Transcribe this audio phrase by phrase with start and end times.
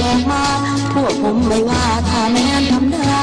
[0.00, 0.44] บอกมา
[0.92, 3.18] พวกผมไม่ว่าถ้าแม่นทำได้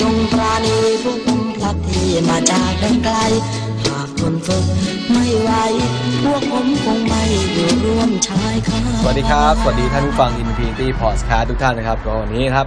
[0.00, 3.16] จงปราณีพวกผมพลัดที่มาจากแดนไกล
[3.84, 4.64] หากทนฝึก
[5.12, 5.50] ไม่ไหว
[6.22, 12.66] พวกผมคงไม่อยู่ร่วมชายคาสวัสดีครับ สวัสดีท่านผู้ฟัง Infinity Podcast ทุกท่านนะครับก็วันนี้ครับ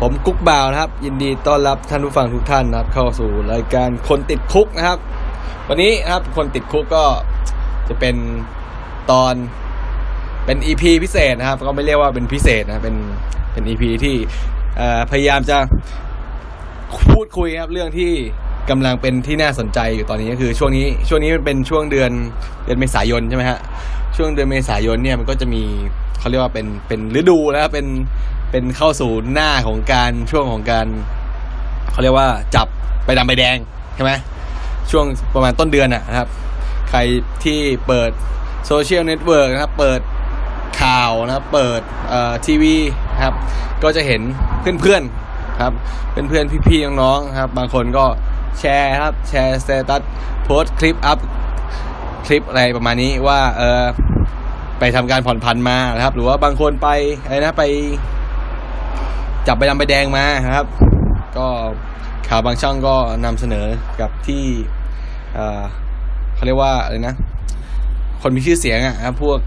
[0.00, 4.98] ผมกุ๊กบ่าวนะครับ ยินดีต้อนรับท่านผู้ฟังทุกท่านนะครับ เข้าสู่รายการคนติดคุกนะครับ
[5.68, 7.04] วันนี้นะครับคนติดคุกก็
[7.88, 8.16] จะเป็น
[9.10, 9.34] ตอน
[10.44, 12.96] เป็น EP พิเศษนะครับ ก็ไม่เรียกว่าเป็นพิเศษนะ เป็น
[13.52, 14.14] เป็น EP ที่
[14.76, 15.58] เอ่พยายามจะ
[17.12, 18.12] พูดคุยครับเรื่องที่
[18.70, 22.10] กำลังเป็นที่น่าสนใจอยู่ตอนนี้ก็คือช่วงนี้ ช่วงนี้มันเป็นช่วงเดือน
[22.64, 23.58] เดือนเมษายนใช่ไหมฮะ
[24.16, 25.62] ช่วงเดือนเมษายนเนี่ยมันก็จะมี
[26.18, 27.86] เขาเรียกว่าเป็น เป็นฤดูนะครับเป็น
[28.50, 30.86] เป็นเข้าสู่หน้าของการช่วงของการ
[31.92, 32.66] เขาเรียกว่าจับ
[33.04, 33.56] ใบดำใบแดง
[33.94, 34.12] ใช่ไหม
[34.90, 35.04] ช่วง
[35.34, 36.28] ประมาณต้นเดือนนะครับ
[36.90, 36.98] ใคร
[37.44, 38.10] ที่เปิด
[38.66, 40.00] social network นะครับ เปิด
[40.80, 41.80] ข่าวนะครับ เปิด
[42.46, 42.74] ทีวี
[43.24, 43.34] ครับ
[43.82, 44.22] ก็จะเห็น
[44.80, 45.72] เพื่อนๆครับ
[46.10, 48.04] เพื่อนๆพี่ๆน้องๆครับ บางคนก็
[48.60, 50.02] แชร์ครับ แชร์ status
[50.44, 51.18] โพสต์คลิปอัป
[52.26, 53.84] คลิปอะไรประมาณนี้ว่าเออ
[54.78, 56.88] ไปทำการผ่อนผันมานะครับ หรือว่าบางคนไป
[57.22, 57.64] อะไรนะไป
[59.46, 60.66] จับใบดำใบแดงมานะครับ
[61.36, 61.46] ก็
[62.28, 63.66] ข่าวบางช่องก็นำเสนอ
[64.00, 64.44] กับที่
[66.34, 67.14] เขาเรียกว่าอะไรนะ
[68.22, 69.38] คนมีชื่อเสียงอะครับพวก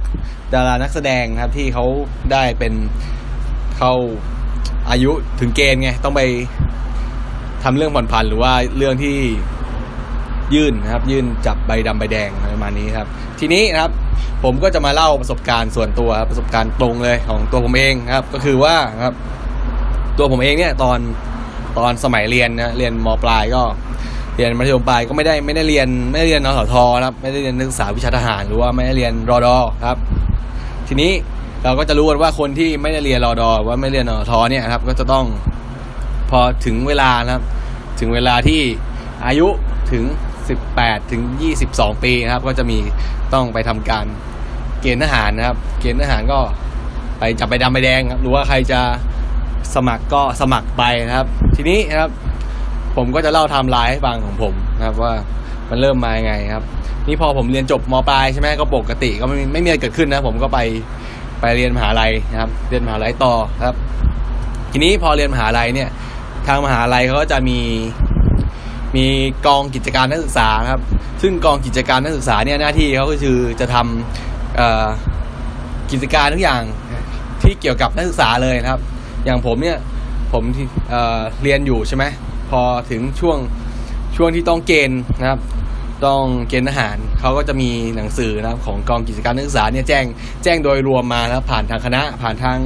[0.53, 1.85] ดารานักแสดงนะครับที่เขา
[2.31, 2.73] ได้เป็น
[3.77, 3.93] เข้า
[4.89, 6.21] อายุถึงเกณฑ์ไงต้องไป
[7.63, 9.15] ทำเรื่องผ่อนผันหรือว่าเรื่องที่
[10.55, 13.07] ยื่นนะครับ ยื่นจับใบดำใบแดงประมาณนี้ครับ
[13.39, 13.91] ทีนี้นะครับ
[14.43, 19.13] ผมก็จะมาเล่าประสบการณ์ส่วนตัวครับประสบการณ์ตรงเลยของตัวผมเองครับ ก็คือว่าครับ
[20.17, 20.99] ตัวผมเองเนี่ยตอน
[21.79, 23.63] ตอนสมัยเรียนนะเรียนมปลายก็
[24.35, 29.55] เรียนมัธยมปลายก็ไม่ได้ไม่ได้เรียนไม่ได้เรียนนสทนะครับ ไม่ได้เรียนนักศึกษาวิชาทหารหรือว่าไม่ได้เรียนรอดอ
[29.87, 29.97] ครับ
[30.87, 31.11] ทีนี้
[31.63, 35.25] เราก็จะรู้กันว่าคนที่ไม่ได้เรียนรอดอว่าไม่เรียนนสทเนี่ยครับ ก็จะต้อง
[36.29, 37.43] พอถึงเวลานะครับ
[37.99, 38.61] ถึงเวลาที่
[39.27, 39.47] อายุ
[39.91, 40.03] ถึง
[40.57, 41.21] 18 ถึง
[41.63, 42.77] 22 ปีนะครับ ก็จะมี
[43.33, 44.05] ต้องไปทำการ
[44.81, 46.39] เกณฑ์ทหารนะครับ เกณฑ์ทหารก็
[47.19, 48.81] ไปจับไปดำไปแดงครับหรือว่าใครจะ
[49.75, 52.11] สมัครก็สมัครไปนะครับ ทีนี้นะครับ
[52.95, 55.13] ผมก็จะเล่าไทม์ไลน์ให้ฟังของผมนะครับว่า
[55.69, 56.63] มันเริ่มมายังไงครับ
[57.07, 60.59] นี่พอผมเรียนจบมปลายใช่ไหมก็ปกติก็ไม่ไม่มีอะไรเกิดขึ้นนะผมก็ไป
[61.41, 63.33] ไปเรียนมหาลัยนะครับ เรียนมหาลัยต่อ
[63.65, 63.75] ครับ
[64.71, 65.89] ทีนี้พอเรียนมหาลัยเนี่ย
[66.47, 67.59] ทางมหาลัยเขาก็จะมี
[68.95, 69.05] มี
[69.45, 70.81] กองกิจการนักศึกษาครับ
[71.21, 76.61] ซึ่งกองกิจการนักศึกษาเนี่ยหน้าที่เขาก็คือจะทำกิจการทุกอย่าง
[77.41, 78.81] ที่เกี่ยวกับนักศึกษาเลยนะครับ
[79.25, 79.77] อย่างผมเนี่ย
[80.33, 80.43] ผม
[80.89, 82.03] เเรียนอยู่ใช่ไหม
[82.61, 83.37] อถึงช่วง
[84.15, 85.39] ช่วงที่ต้องเกณฑ์นะครับ
[86.05, 90.05] ต้องเกณฑ์ทหารเขาก็จะมีหนังสือนะครับของกองกิจการนักศึกษาเนี่ยแจ้ง
[90.43, 92.57] แจ้งโดยรวมมานะครับผ่านทางคณะผ่านทาง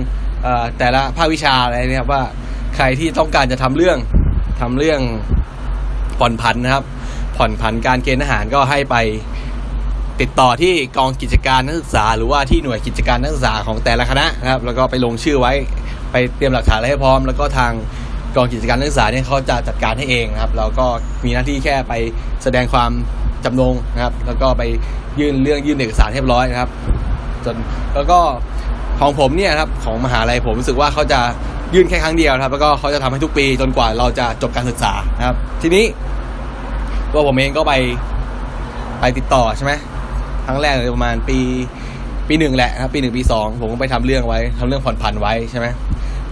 [0.78, 2.24] แต่ละภาควิชาอะไรเนี่ยครับว่า
[2.76, 3.98] ใครที่ต้องการจะทำเรื่อง
[4.62, 5.00] ทำเรื่อง
[6.20, 6.84] ผ่อนผันนะครับ
[7.38, 8.96] ผ่อนผันการเกณฑ์ทหารก็ให้ไป
[10.22, 15.54] ติดต่อที่กองกิจการนักศึกษา หรือว่าที่หน่วยกิจการนักศึกษาของแต่ละคณะนะครับ แล้วก็ไปลงชื่อไว้
[16.12, 17.72] ไปเตรียมหลักฐานอะไรให้พร้อม แล้วก็ทาง
[18.38, 20.86] กองกิจการนักศึกษาเนี่ยเขาจะจัดการให้เองนะครับเราก็
[21.26, 21.94] มีหน้าที่แค่ไป
[22.44, 22.92] แสดงความ
[23.46, 24.64] จำนงนะครับ แล้วก็ไป
[25.20, 26.70] ยื่นเรื่องยื่นเอกสารเรียบร้อยนะครับ
[27.46, 27.56] จน
[27.96, 28.20] แล้วก็
[29.00, 31.20] ของผมเนี่ยครับของมหาลัยผมรู้สึกว่าเขาจะ
[31.76, 35.86] ยื่นแค่ครั้งเดียวครับ แล้วก็เขาจะทำให้ทุกปีจนกว่าเราจะจบการศึกษานะครับ ทีนี้
[37.12, 37.74] ตัวผมเองก็ไป
[39.00, 39.72] ไปติดต่อใช่ไหม
[40.46, 41.40] ครั้งแรกเลยประมาณปี
[42.28, 45.68] ปีหนึ่งแหละนะครับ ปีหนึ่งปีสองผมก็ไปทำเรื่องไว้ทำเรื่องผ่อนผันไว้ใช่ไหม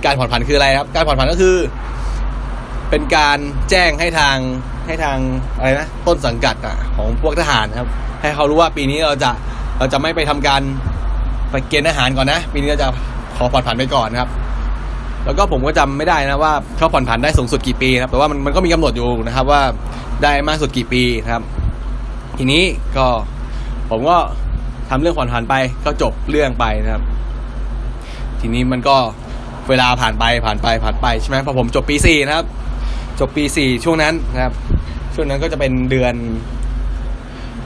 [0.05, 1.55] การผ่อนผันคืออะไรครับ การผ่อนผันก็คือ
[2.89, 3.37] เป็นการ
[3.69, 4.37] แจ้งให้ทาง
[4.87, 5.17] ให้ทาง
[5.57, 7.87] อะไรนะต้นสังกัดอะของพวกทหารครับ
[8.21, 9.31] ให้เขารู้ว่าปีนี้เราจะ
[9.77, 10.61] เราจะไม่ไปทำการ
[11.51, 12.87] ไปเกณฑ์อาหารก่อนนะ ปีนี้เราจะ
[13.37, 14.29] ขอผ่อนผันไปก่อนครับ
[15.25, 19.61] แล้วก็ผมก็จำไม่ได้นะว่าเขาผ่อนผันได้สูงสุดกี่ปีครับแต่ว่ามันมันก็มีกำหนดอยู่นะครับ ว่า
[20.23, 21.43] ได้มากสุดกี่ปีนะครับ
[22.37, 22.63] ทีนี้
[22.97, 23.07] ก็
[23.89, 24.17] ผมก็
[24.89, 25.55] ทำเรื่องผ่อนผันไป
[25.85, 27.03] ก็จบเรื่องไปนะครับ
[28.39, 28.97] ทีนี้มันก็
[29.69, 32.45] เวลาผ่านไปผ่านไปผ่านไปใช่ไหมพอผมจบปีสี่นะครับ
[33.19, 34.53] จบปีสี่ช่วงนั้นนะครับ
[35.15, 36.15] ช่วงนั้นก็จะเป็นเดือน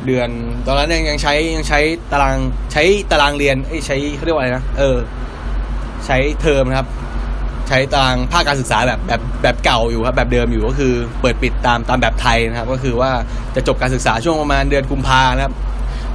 [0.05, 0.29] เดือน
[0.67, 1.79] ตอนนั้นยังยังใช้ยังใช้
[2.11, 2.37] ตาราง
[2.71, 4.97] ใช้ตารางเรียนเอ้ใช้เขาเรียกว่าอะไรนะเออ
[6.05, 6.87] ใช้เทอมนะครับ
[7.67, 13.11] ใช้ตารางภาคการศึกษาแบบแบบแบบเก่าอยู่ครับ แบบเดิมอยู่ก็คือ เปิดปิดตามตามแบบไทยนะครับ ก็คือว่า
[13.55, 15.53] จะจบการศึกษาช่วงประมาณเดือนกุมภานะครับ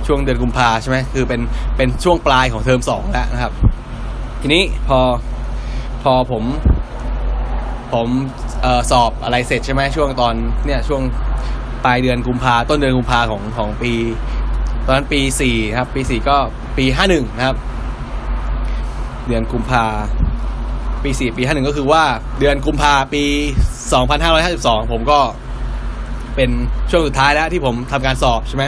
[0.07, 1.41] ช่วงเดือนกุมภาใช่ไหมคือเป็น
[1.77, 3.53] เป็นช่วงปลายของเทอมสองแล้วนะครับ
[4.41, 4.99] ทีนี้พอ
[6.05, 6.45] พอผม
[7.93, 8.09] ผม
[8.65, 10.35] ออสอบอะไรเสร็จใช่ไหมช่วงตอน
[10.67, 11.03] เนี่ยช่วง
[11.85, 13.93] ปลายเดือนกุมภาต้นเดือนกุมภาของของปี
[14.87, 16.37] ตอนนั้นปีสี่ครับ ปีสี่ก็
[16.77, 17.57] ปีห้าหนึ่งครับ
[19.27, 19.85] เดือนกุมภา
[21.03, 22.03] ปีสี่ปีห้าหนึ่งก็คือว่า
[22.39, 23.23] เดือนกุมภาปี
[23.93, 25.19] สองพันห้าร้อยห้าสิบสองผมก็
[26.37, 26.51] เป็น
[26.91, 28.65] ช่วงสุดท้ายแล้วที่ผมทำการสอบใช่ไหม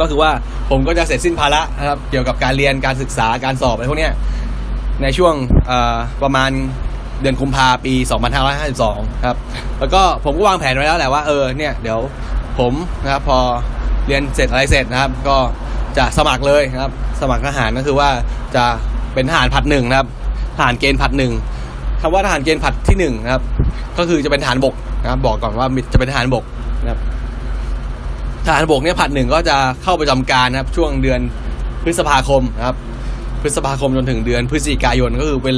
[0.00, 0.30] ก็คือว่า
[0.70, 4.12] ผมก็จะเสร็จสิ้นภาระนะครับ เกี่ยวกับการเรียนการศึกษาการสอบอะไรพวกเนี้ย
[5.02, 5.34] ในช่วง
[6.22, 6.50] ประมาณ
[7.20, 7.94] เดือนกุมภาปี
[8.58, 9.36] 2552 ครับ
[9.78, 11.98] แล้วก็ผมก็วางแผนไว้แล้วแหละว่าเออเนี่ยเดี๋ยว
[12.58, 12.72] ผม
[13.04, 13.38] นะครับพอ
[14.06, 15.36] เรียนเสร็จอะไรเสร็จนะครับ ก็
[15.98, 18.08] จะสมัครเลยนะครับ สมัครทหารก็คือว่า
[18.56, 18.64] จะ
[19.14, 20.08] เป็นทหารผัดหนึ่งนะครับ
[20.56, 21.32] ทหารเกณฑ์ผัดหนึ่ง
[22.00, 23.42] คำว่าทหารเกณฑ์ผัดที่หนึ่งนะครับ
[23.98, 26.44] ก็คือจะเป็นทหารบกนะครับ บอกก่อนว่าจะเป็นทหารบก
[26.82, 27.00] นะครับ
[28.46, 31.20] ทหารบกเนี่ยผัดหนึ่งก็จะเข้าประจำการนะครับ ช่วงเดือน
[31.82, 32.76] พฤษภาคมนะครับ
[33.46, 35.56] ฤษภาคมจนถึงเดือนพฤศจิกายนก็คือเป็น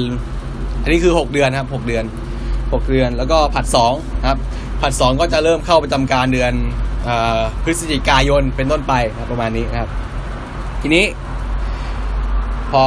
[0.82, 2.04] อันนี้คือ 6 เดือนครับ6เดือน
[2.52, 4.38] 6 เดือนแล้วก็ผัด2ครับ
[4.82, 6.52] ผัด 2 ก็จะเริ่มเข้าประจำการเดือน
[7.08, 7.10] อ
[7.64, 9.90] พฤศจิกายนเป็นต้นไปครับประมาณนี้นะครับ
[10.82, 11.04] ทีนี้
[12.72, 12.84] พอ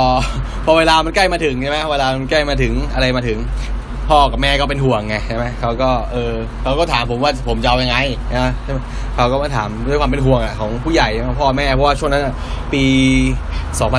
[0.65, 3.37] พอเวลามันใกล้มาถึงใช่ไหมเวลามันใกล้มาถึงอะไรมาถึง
[4.11, 7.97] พ่อกับแม่ก็เป็นห่วงไงใช่ไหมเขาก็เออเขาก็ถามผมว่าผมจะเอายังไง
[8.33, 8.53] นะ
[9.15, 11.07] เขาก็มาถามด้วยความเป็นห่วงอะของผู้ใหญ่
[11.39, 12.27] พ่อแม่เพราะว่าช่วงนั้น
[12.73, 12.83] ปี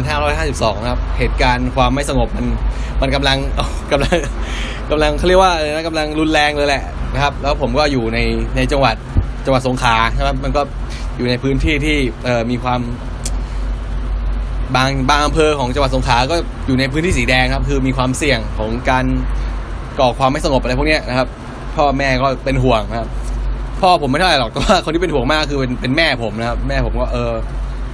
[0.01, 2.47] 2552นะครับ เหตุการณ์ความไม่สงบมัน
[3.01, 3.39] มันกำลัง
[3.93, 4.17] กำลัง
[4.91, 6.83] กำลังเขาเรียกว่าอะไรนะกำลังรุนแรงเลยแหละ
[7.15, 8.19] นะครับ แล้วผมก็อยู่ใน
[8.57, 8.97] ในจังหวัด
[9.45, 10.63] จังหวัดสงขลานะครับมันก็
[11.17, 12.81] อยู่ในพื้นที่ที่เออมีความ
[14.77, 16.37] บางบางอำเภอของจังหวัดสงขลาก็
[16.67, 19.05] อยู่ในพื้นที่สีแดงครับ คือมีความเสี่ยงของการ
[19.99, 21.27] ก่อความไม่สงบอะไรพวกนี้นะครับ
[21.77, 23.09] พ่อแม่ก็เป็นห่วงนะครับ
[23.81, 27.33] พ่อผมไม่เท่าไหร่หรอกแต่ว่าคนที่เป็นห่วงมากคือเป็นเป็นแม่ผมนะครับ แม่ผมก็เออ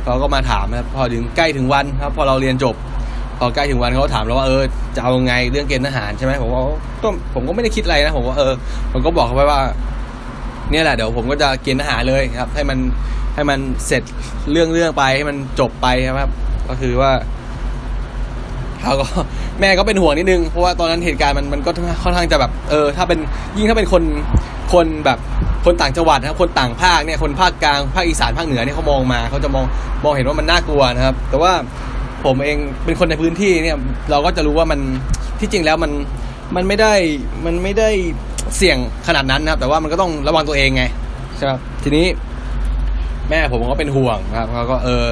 [0.04, 2.74] เขาก็มาถามนะครับ พอถึงใกล้ถึงวันครับ พอเราเรียนจบ
[3.38, 4.62] พอใกล้ถึงวันเขาถามเราว่าเออ
[4.96, 6.62] จะเอาไงเรื่องเกณฑ์ทหารใช่ไหมผมว่า
[7.02, 8.52] ก็ผมก็ไม่ได้คิดอะไรนะผมว่าเออ
[8.92, 9.60] ผมก็บอกเขาไปว่า
[10.70, 12.78] เนี่ยแหละเดี๋ยวผมก็จะเกณฑ์ทหารเลยครับ ให้มัน
[13.34, 14.02] ให้มันเสร็จ
[14.52, 16.30] เรื่องเรื่องไปให้มันจบไปครับ
[16.68, 17.10] ก็คือว่า
[18.82, 19.06] เขาก็
[19.60, 21.70] แม่ก็เป็นห่วงนิดนึง เพราะว่าตอนนั้นเหตุการณ์มันมันก็
[22.02, 23.18] ค่อนข้างจะแบบเออถ้าเป็น
[23.56, 24.02] ยิ่งถ้าเป็นคน
[24.72, 25.18] คนแบบ
[25.64, 29.64] คนต่างจังหวัดนะครับคนต่างภาคเนี่ยคนภาคกลางภาคอีสานภาคเหนือเนี่ยเขามองมาเขาจะมอง
[30.04, 31.52] มองเห็นว่ามันน่ากลัวนะครับ แต่ว่า
[32.24, 33.76] ผมเองเป็นคนในพื้นที่เนี่ย
[34.10, 34.80] เราก็จะรู้ว่ามัน
[35.40, 35.92] ที่จริงแล้วมัน
[36.56, 36.94] มันไม่ได้
[37.44, 37.88] มันไม่ได้
[38.56, 40.84] เสี่ยงขนาดนั้นนะครับแต่ว่ามันก็ต้องระวังตัวเองไง
[41.36, 41.52] ใช่ไหม
[41.84, 42.06] ทีนี้
[43.30, 45.06] แม่ผมก็เป็นห่วงนะครับเขาก็เออ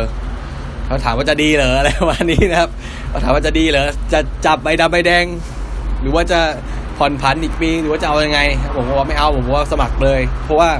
[0.86, 2.70] เขาถามว่าจะดีเหรออะไรประมาณนี้นะครับ
[3.10, 5.24] เขาถามว่าจะดีเหรอจะจับใบดำใบแดง
[6.00, 6.40] หรือว่าจะ
[6.98, 8.40] ผ่อนผันอีกปีหรือว่าจะเอายังไง
[8.76, 10.70] ผมว่าไม่เอาผมว่าสมัครเลย เพราะว่า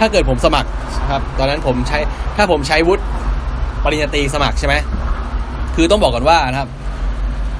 [0.00, 0.70] ถ้าเกิดผมสมัคร
[1.10, 1.98] ครับ ตอนนั้นผมใช้
[2.36, 3.04] ถ้าผมใช้วุฒิ
[3.84, 4.74] ปริญญาตรีสมัครใช่ไหม
[5.74, 6.70] คือต้องบอกก่อนว่านะครับ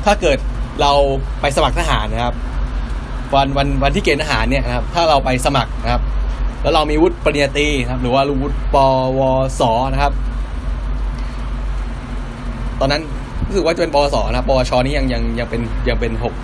[0.04, 0.38] ถ้าเกิด
[0.80, 0.92] เรา
[1.40, 2.34] ไปสมัครทหารนะครับ
[3.34, 6.02] วันวันวันที่เกณฑ์ทหารเนี่ยนะครับ ถ้าเราไปสมัครนะครับ
[6.62, 8.76] แล้วเรามีวุฒิปริญญาตรีนะครับ หรือว่าวุฒิป
[9.18, 9.20] ว
[9.60, 10.12] สนะครับ
[12.80, 13.02] ตอนนั้น
[13.46, 16.34] รู้สึกว่าจะเป็นปวสนะปวชนี่ยังยังยังเป็นยังเป็นหก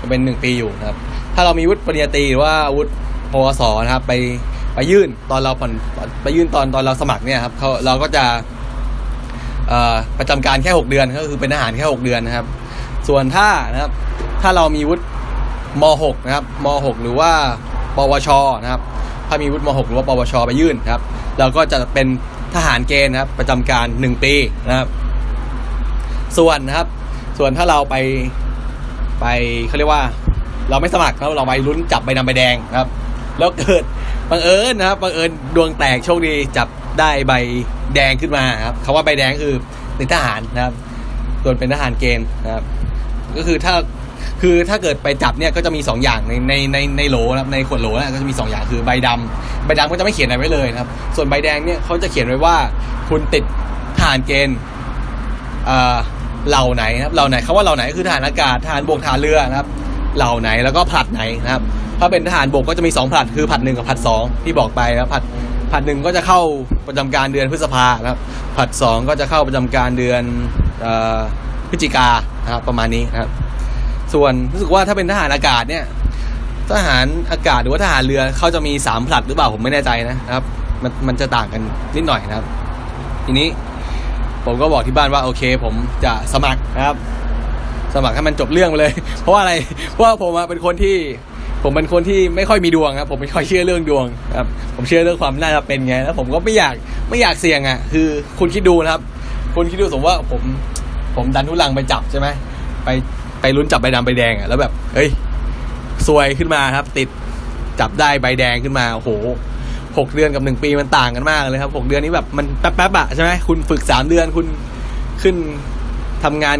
[0.00, 0.96] ยังเป็นหนึ่งปีอยู่นะครับ
[1.34, 2.92] ถ้าเรามีวุฒิปริญญาตรีหรือว่าวุฒิ
[3.32, 4.12] ปวสนะครับไป
[4.74, 5.72] ไปยื่นตอนเราผ่อน
[6.22, 8.24] ไปยื่นตอนตอนเราสมัครเนี่ยครับเขาเราก็จะ
[10.18, 12.46] ประจำการแค่หกเดือนก็คือเป็นทหารแค่หกเดือนนะครับ
[13.08, 13.92] ส่วนถ้านะครับ
[14.42, 15.04] ถ้าเรามีวุฒิ
[15.82, 17.30] มหกนะครับมหกหรือว่า
[17.96, 18.28] ปวช
[18.62, 18.80] นะครับ
[19.28, 21.02] ถ้ามีวุฒิมหกหรือว่าปวช ไปยื่นนะครับ
[21.38, 22.06] เราก็จะเป็น
[22.54, 24.34] ทหารเกณฑ์นะครับ ประจำการหนึ่งปี
[24.68, 24.88] นะครับ
[26.38, 26.86] ส่วนนะครับ
[27.38, 27.96] ส่วนถ้าเราไป
[29.20, 29.26] ไป
[29.68, 30.02] เขาเรียกว่า
[30.70, 32.88] เราไม่สมัครแล้วเราไปลุ้นจับใบดำใบแดงนะครับ
[33.38, 33.82] แล้วเกิด
[34.30, 36.68] บังเอิญนะครับบังเอิญดวงแตกโชคดีจับ
[37.00, 37.32] ได้ใบ
[37.94, 39.54] แดงขึ้นมาครับคำว่าใบแดงคือ
[39.96, 40.74] เป็นทหารนะครับ
[41.44, 42.64] ส่วนเป็นทหารเกณฑ์นะครับ
[43.36, 43.74] ก็คือถ้า
[44.42, 52.56] คือถ้าเกิดไปจับเนี่ยก็จะมี 2 อย่างในในในในโหลนะครับในขวดโหลนะก็จะมี 2 อย่างคือใบดำใบดำก็จะไม่เขียนอะไรไว้เลยนะครับ ส่วนใบแดงเนี่ยเขาจะเขียนไว้ว่า
[53.08, 53.44] คุณติด
[53.98, 54.56] ทหารเกณฑ์
[56.48, 59.68] เหล่าไหนนะครับเหล่าไหนคาว่าเหล่าไหนคือทหารอากาศทหารบกทหารเรือนะครับ
[60.16, 61.62] เหล่าไหนแล้วก็ผลัดไหนนะครับ
[61.98, 65.22] ถ้าเป็นทหารบกก็จะมีสองผลัดคือผลัดหนึ่งกับผลัดสองที่บอกไปนะผลัด
[65.72, 66.40] ผลัดหนึ่งก็จะเข้า
[66.86, 68.18] ประจำการเดือนพฤษภาครับ
[68.56, 70.22] ผลัดสองก็จะเข้าประจำการเดือน
[71.70, 72.08] พฤศจิกา
[72.44, 73.30] นะครับประมาณนี้นะครับ
[74.14, 75.84] ส่วนรู้สึกว่าถ้าเป็นทหารอากาศเนี่ย
[76.72, 80.44] ทหารอากาศหรือว่าทหารเรือเขาจะมีสามผลัดหรือเปล่าผมไม่แน่ใจนะครับ
[80.82, 81.62] มันมันจะต่างกัน
[81.96, 82.46] นิดหน่อยนะครับ
[83.26, 83.48] ทีนี้
[84.46, 86.96] ผมก็บอกที่บ้านว่าโอเค ผมจะสมัครนะครับ
[87.94, 89.54] สมัครให้มันจบเรื่องไปเลย เพราะว่าอะไร
[89.90, 90.96] เพราะว่าผมเป็นคนที่
[91.62, 94.06] ผมเป็นคนที่ไม่ค่อยมีดวงครับ ผมไม่ค่อยเชื่อเรื่องดวง
[94.36, 94.46] ครับ
[94.76, 96.74] ผมเชื่อเรื่องความน่าจะเป็นไงแล้วผมก็ไม่อยาก
[97.08, 98.06] ไม่อยากเสี่ยงอะ คือ
[98.38, 99.02] คุณคิดดูนะครับ
[99.54, 100.42] คุณคิดดูสมมติว่าผม
[101.16, 102.28] ผมดันทุลังไปจับใช่ไหม
[102.84, 102.88] ไป
[103.40, 105.08] ไปลุ้นจับใบดำใบแดงอะแล้วแบบเฮ้ย
[106.06, 107.08] ซวยขึ้นมาครับ ติด
[107.80, 109.10] จับได้ใบแดงขึ้นมาโอ้โห
[109.98, 114.46] หกเดือนกับหนึ่งปีมันต่างกันมากเลยครับหกเดือนนี้แบบมันแป๊บๆอะใช่ไหมคุณฝึกสามเดือนคุณ
[115.22, 115.36] ขึ้น
[116.24, 116.56] ทำงาน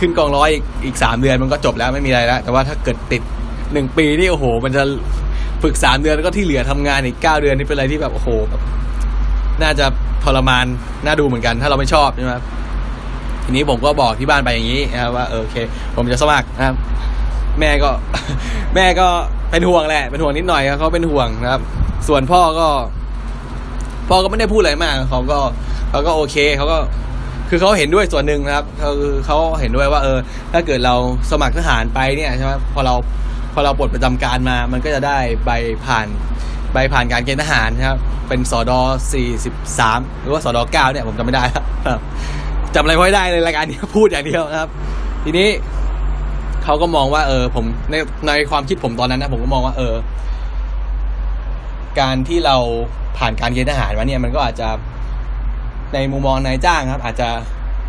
[0.00, 3.22] ขึ้นกองร้อยอีกอีกสามเดือนมันก็จบแล้วไม่มีอะไรแล้วแต่ว่าถ้าเกิดติด
[3.72, 4.82] หนึ่งปีนี่โอ้โห มันจะ
[5.62, 8.62] ฝึกสามเดือนแล้วก็ที่เหลือทำงานอีกเก้าเดือนนี่เป็นอะไรที่แบบโอ้โหแบบ
[9.62, 9.86] น่าจะ
[10.24, 10.66] ทรมาน
[11.06, 12.34] น่าดูเหมือนกัน ถ้าเราไม่ชอบใช่ไหม
[13.44, 15.56] ทีนี้ผมก็บอกที่บ้านไปอย่างนี้นะครับว่าเออโอเค
[15.96, 16.74] ผมจะสมัครนะครับ
[17.60, 17.90] แม่ก็
[18.74, 19.06] แม่ก็
[19.50, 21.60] เป็นห่วงแหละเป็นห่วงนิดหน่อยเขาเป็นห่วงนะครับ
[22.08, 22.68] ส่วนพ่อก็
[24.08, 25.38] พ่อก็ไม่ได้พูดอะไรมากเขาก็
[25.90, 26.78] เขาก็โอเคเขาก็
[27.48, 28.90] คือเขาเห็นด้วยส่วนหนึ่งนะครับเขา
[29.26, 30.18] เขาเห็นด้วยว่า เออ
[30.52, 30.94] ถ้าเกิดเรา
[31.30, 32.94] สมัครทหารไปเนี่ยใช่ไหมพอเรา
[33.54, 35.50] พอเราปลดประจำการมา มันก็จะได้ใบ
[35.84, 36.06] ผ่าน
[36.72, 38.80] ใบผ่านการเกณฑ์ทหารนะครับ เป็นสอดอ
[39.12, 41.64] สี่สิบสามหรือว่าสอดอเก้าเนี่ยผมจำไม่ได้ครับ
[42.74, 44.70] จำอะไรไม่ได้ในรายการนี้พูดอย่างเดียวนะครับ
[45.24, 45.48] ทีนี้
[46.64, 47.94] เขาก็มองว่า เออ ผมใน
[48.26, 49.94] ในความคิดผมตอนนั้นนะผมก็มองว่าเออ
[52.00, 52.56] การที่เรา
[53.18, 54.68] ผ่านการเกณฑ์ทหารมาเนี่ยมันก็อาจจะ
[55.94, 57.28] ในมุมมองนายจ้างครับ อาจจะ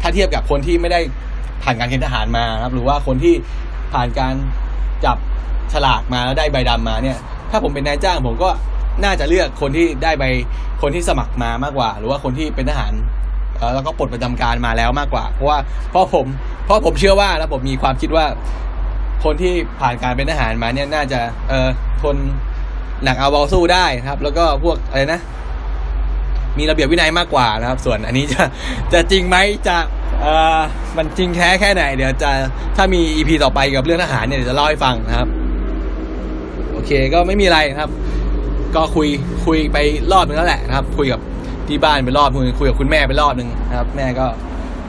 [0.02, 1.00] ถ้าเทียบกับคนที่ไม่ได้
[1.64, 3.36] ผ่านการเกณฑ์ทหารมาครับ หรือว่าคนที่
[3.94, 4.34] ผ่านการ
[5.06, 5.18] จับ
[5.74, 7.18] ฉลากมาแล้วได้ใบดำมาเนี่ย
[7.52, 8.50] ถ้าผมเป็นนายจ้างผมก็
[9.04, 10.24] น่าจะเลือกคนที่ได้ใบ
[10.82, 12.94] คนที่สมัครมามากกว่า หรือว่าคนที่เป็นทหาร
[13.76, 15.58] แล้วก็ปลดประจำการมาแล้วมากกว่า เพราะว่า
[15.90, 16.26] เพราะผม
[16.66, 18.26] เพราะผมเชื่อว่าแล้วผมมีความคิดว่า
[19.24, 21.68] คนที่ผ่านการเป็นทหารมาเนี่ยน่าจะเออ
[22.02, 22.16] ทน
[23.04, 25.22] หนักเอาเบาสู้ได้นะครับ แล้วก็พวกอะไรนะ
[26.58, 28.44] มีระเบียบวินัยมากกว่านะครับ ส่วนอันนี้จะ
[28.94, 29.78] จะจริงไหมจะ
[30.22, 30.28] เอ
[30.58, 30.60] อ
[30.98, 32.30] มันจริงแท้แค่ไหน เดี๋ยวจะ
[32.78, 35.28] ถ้ามีอีพีต่อไปกับเรื่องทหารเนี่ยเดี๋ยวจะเล่าให้ฟังนะครับ
[36.72, 37.90] โอเคก็ไม่มีอะไรนะครับ
[38.76, 39.08] ก็คุย
[39.46, 39.78] คุยไป
[40.12, 41.20] รอบนึงแล้วแหละนะครับ คุยกับ
[41.68, 44.26] ที่บ้านไปรอบนึงคุยกับคุณแม่ไปรอบนึงนะครับ แม่ก็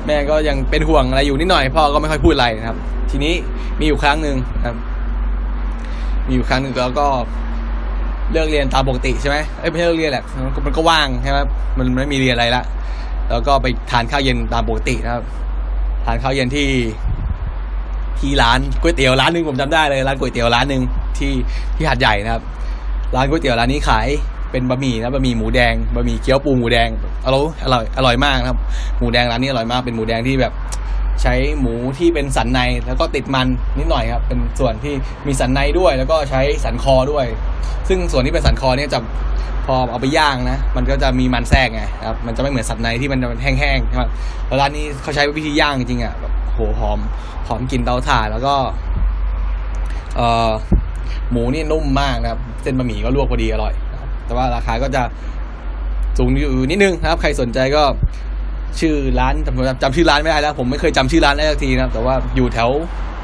[0.06, 2.76] แม่ก็ยังเป็นห่วงอะไรอยู่นิดหน่อยพ่อก็ไม่ค่อยพูดอะไรนะครับ
[3.10, 3.34] ทีนี้
[3.80, 4.76] มีอยู่ครั้งหนึ่งครับ
[6.26, 7.06] มีอยู่ครั้งหนึ่งแล้วก็
[8.32, 10.24] เลิกเรียนตามปกติใช่ไหมเอ้ยไม่ใช่เลิกเรียนแหละ
[10.66, 11.38] มันก็ว่างใช่ไหม
[11.78, 12.62] มันไม่มีเรียนอะไรละ
[13.30, 15.24] แล้วก็ไปทานข้าวเย็นตามปกตินะครับ
[16.06, 16.68] ทานข้าวเย็นที่
[18.18, 20.82] ที่ร้านก๋วยเตี๋ยวร้านหนึ่งผมจำได้เลยร้านก๋วยเตี๋ยวร้านหนึ่ง
[21.18, 21.32] ที่
[21.76, 22.42] ที่หาดใหญ่นะครับ
[23.16, 24.08] ร้านก๋วยเตี๋ยวร้านนี้ขาย
[24.50, 26.88] เป็นบะหมี่นะบะหมี่หมูแดงบะหมี่เกี๊ยวปูหมูแดง
[27.26, 28.58] อร่อยอร่อยอร่อยมากนะครับ
[28.98, 30.52] หมูแดงร้านนี้อร่อยมากเป็นหมูแดงที่แบบ
[31.22, 34.94] ใช้หมูที่เป็นสันในแล้วก็ติดมันนิดหน่อยครับ เป็นส่วนที่
[35.26, 37.26] มีสันในด้วย แล้วก็ใช้สันคอด้วย
[37.88, 38.98] ซึ่งส่วนที่เป็นสันคอเนี่ยจะ
[39.66, 44.04] พอเอาไปย่างนะ มันก็จะมีมันแทรกไงครับ มันจะไม่เหมือนสันในที่มันจะแห้งๆใช่ไหม
[44.46, 46.98] แล้วร้านนี้เขาใช้วิธีย่างจริงๆอะแบบโหหอม
[47.48, 48.54] หอมกลิ่นเตาถ่านแล้วก็
[50.16, 50.50] เอ่อ
[51.30, 53.72] หมูนี่นุ่มมากนะครับ เส้นบะหมี่ก็ลวกพอดีอร่อย
[54.26, 55.02] แต่ว่าราคาก็จะ
[56.18, 57.82] สูงอยู่นิดนึงนะครับ ใครสนใจก็
[58.80, 62.70] ชื่อร้านจำจำชื่อร้านไม่ได้แล้ว ผมไม่เคยจำชื่อร้านได้สักทีนะครับแต่ว่าอยู่แถว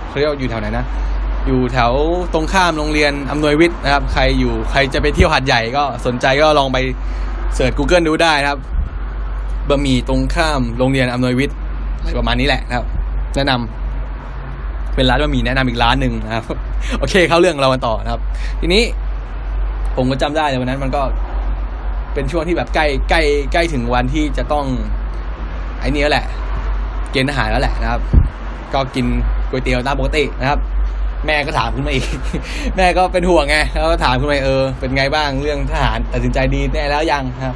[0.08, 0.84] เขาเรียกอยู่แถวไหนนะ
[1.46, 1.92] อยู่แถว
[2.34, 6.78] ตรงข้ามโรงเรียนอำนวยวิทย์นะครับ ใครอยู่ใครจะไปเที่ยวหัดใหญ่ก็สนใจก็ลองไป
[7.54, 8.60] เสิร์ช Google ดูได้นะครับ
[9.68, 11.56] บะหมี่ตรงข้ามโรงเรียนอำนวยวิทย์
[12.00, 12.86] อะไรประมาณนี้แหละนะครับ
[13.36, 16.44] แนะนำเป็นร้านบะหมี่แนะนำอีกร้านหนึ่งนะครับ
[16.98, 18.20] โอเคเข้าเรื่องเรากันต่อนะครับ
[18.60, 18.82] ทีนี้
[19.96, 21.02] ผมก็จำได้ในวันนั้นมันก็
[22.14, 24.66] เป็นช่วงที่แบบใกล้ใกล้ใกล้ถึงวันที่จะต้อง
[25.80, 26.24] ไอ้นี่แหละ
[27.12, 28.00] เกณฑ์ทหารแล้วแหละนะครับ
[28.74, 29.06] ก็กิน
[29.50, 30.58] ก๋วยเตี๋ยวตามปกตินะครับ
[31.26, 32.06] แม่ก็ถามขึ้นมาอีก
[32.76, 37.54] แม่ก็เป็นห่วงไงแล้วก็ถามขึ้นมาเออเป็นไงบ้างเรื่องทหารตัดสินใจดีแน่แล้วยังครับ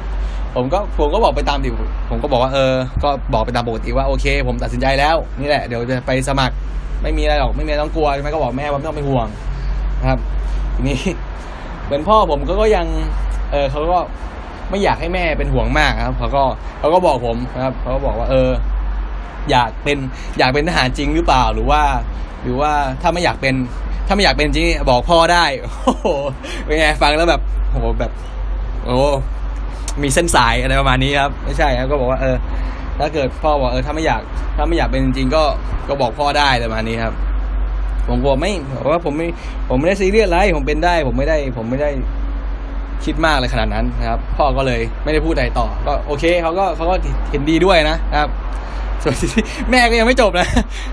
[0.55, 1.69] ผมก็ผมก็บอกไปตามดิ
[2.09, 6.55] ผมก็บอกว่าเออ ก็บอกไปตามปกติว่าโอเค ผมตัดสินใจแล้วนี่แหละเดี๋ยวจะไปสมัคร
[7.01, 9.27] ไม่มีอะไรหรอกไม่มีต้องกลัวใช่ไหมก็บอกแม่ว่าไม่ต้องเป็นห่วง
[9.99, 10.19] นะครับ
[10.75, 10.99] ทีนี้
[11.85, 12.85] เหมือนพ่อผมก็ก็ยัง
[13.51, 13.99] เออเขาก็
[14.73, 16.43] ไม่อยากให้แม่เป็นห่วงมากครับเขาก็
[16.79, 18.49] เขาก็บอกผมนะครับเขาก็บอกว่า เออ
[19.51, 19.97] อยากเป็น
[20.37, 21.81] อยากเป็นทหารจริงหรือเปล่าหรือว่า
[22.43, 23.53] หรือว่าถ้าไม่อยากเป็น
[24.07, 26.07] ถ้าไม่อยากเป็นจริงบอกพ่อได้โอ้โห
[26.65, 28.11] เป็นไงฟังแล้วแบบโอ้โหแบบ
[28.85, 28.97] โอ้
[30.01, 32.35] มีเส้นสายอะไรประมาณนี้ครับ ไม่ใช่ครับก็บอกว่าเออ
[32.99, 34.21] ถ้าเกิดพ่อบอกเออถ้าไม่อยาก
[34.57, 35.43] ถ้าไม่อยากเป็นจริงก็
[35.89, 37.13] ก็บอกพ่อได้ประมาณนี้ครับ
[38.07, 39.27] ผมบอกไม่บอกว่าผมไม่
[39.69, 41.89] ผมไม่ได้ซีเรียสอะไรผมเป็นได้ ผมไม่ได้ ผมไม่ได้
[43.05, 46.95] คิดมากเลยขนาดนั้นนะครับ พ่อก็เลยไม่ได้พูดอะไรต่อ ก็โอเคเขาก็เขาก็
[47.31, 48.29] เห็นดีด้วยนะครับ
[49.03, 49.15] ส่วน
[49.71, 50.47] แม่ก็ยังไม่จบนะ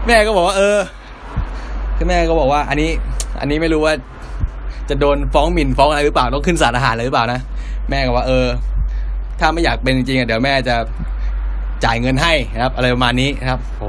[0.06, 0.78] แม่ก็บอกว่า เออ
[1.96, 2.90] คือแม่ก็บอกว่า อันนี้
[3.40, 3.94] อันนี้ไม่รู้ว่า
[4.88, 7.40] จะโดนฟ้องหมิ่นฟ้องอะไรหรือเปล่าต้องขึ้นศาลทหารเลยหรือเปล่านะ
[7.90, 8.46] แม่ก็ว่า เออ
[9.40, 10.76] ถ้าไม่อยากเป็นจริงๆอะเดี๋ยวแม่จะ
[11.84, 13.88] จ่ายเงินให้นะครับ อะไรประมาณนี้นะครับโอ้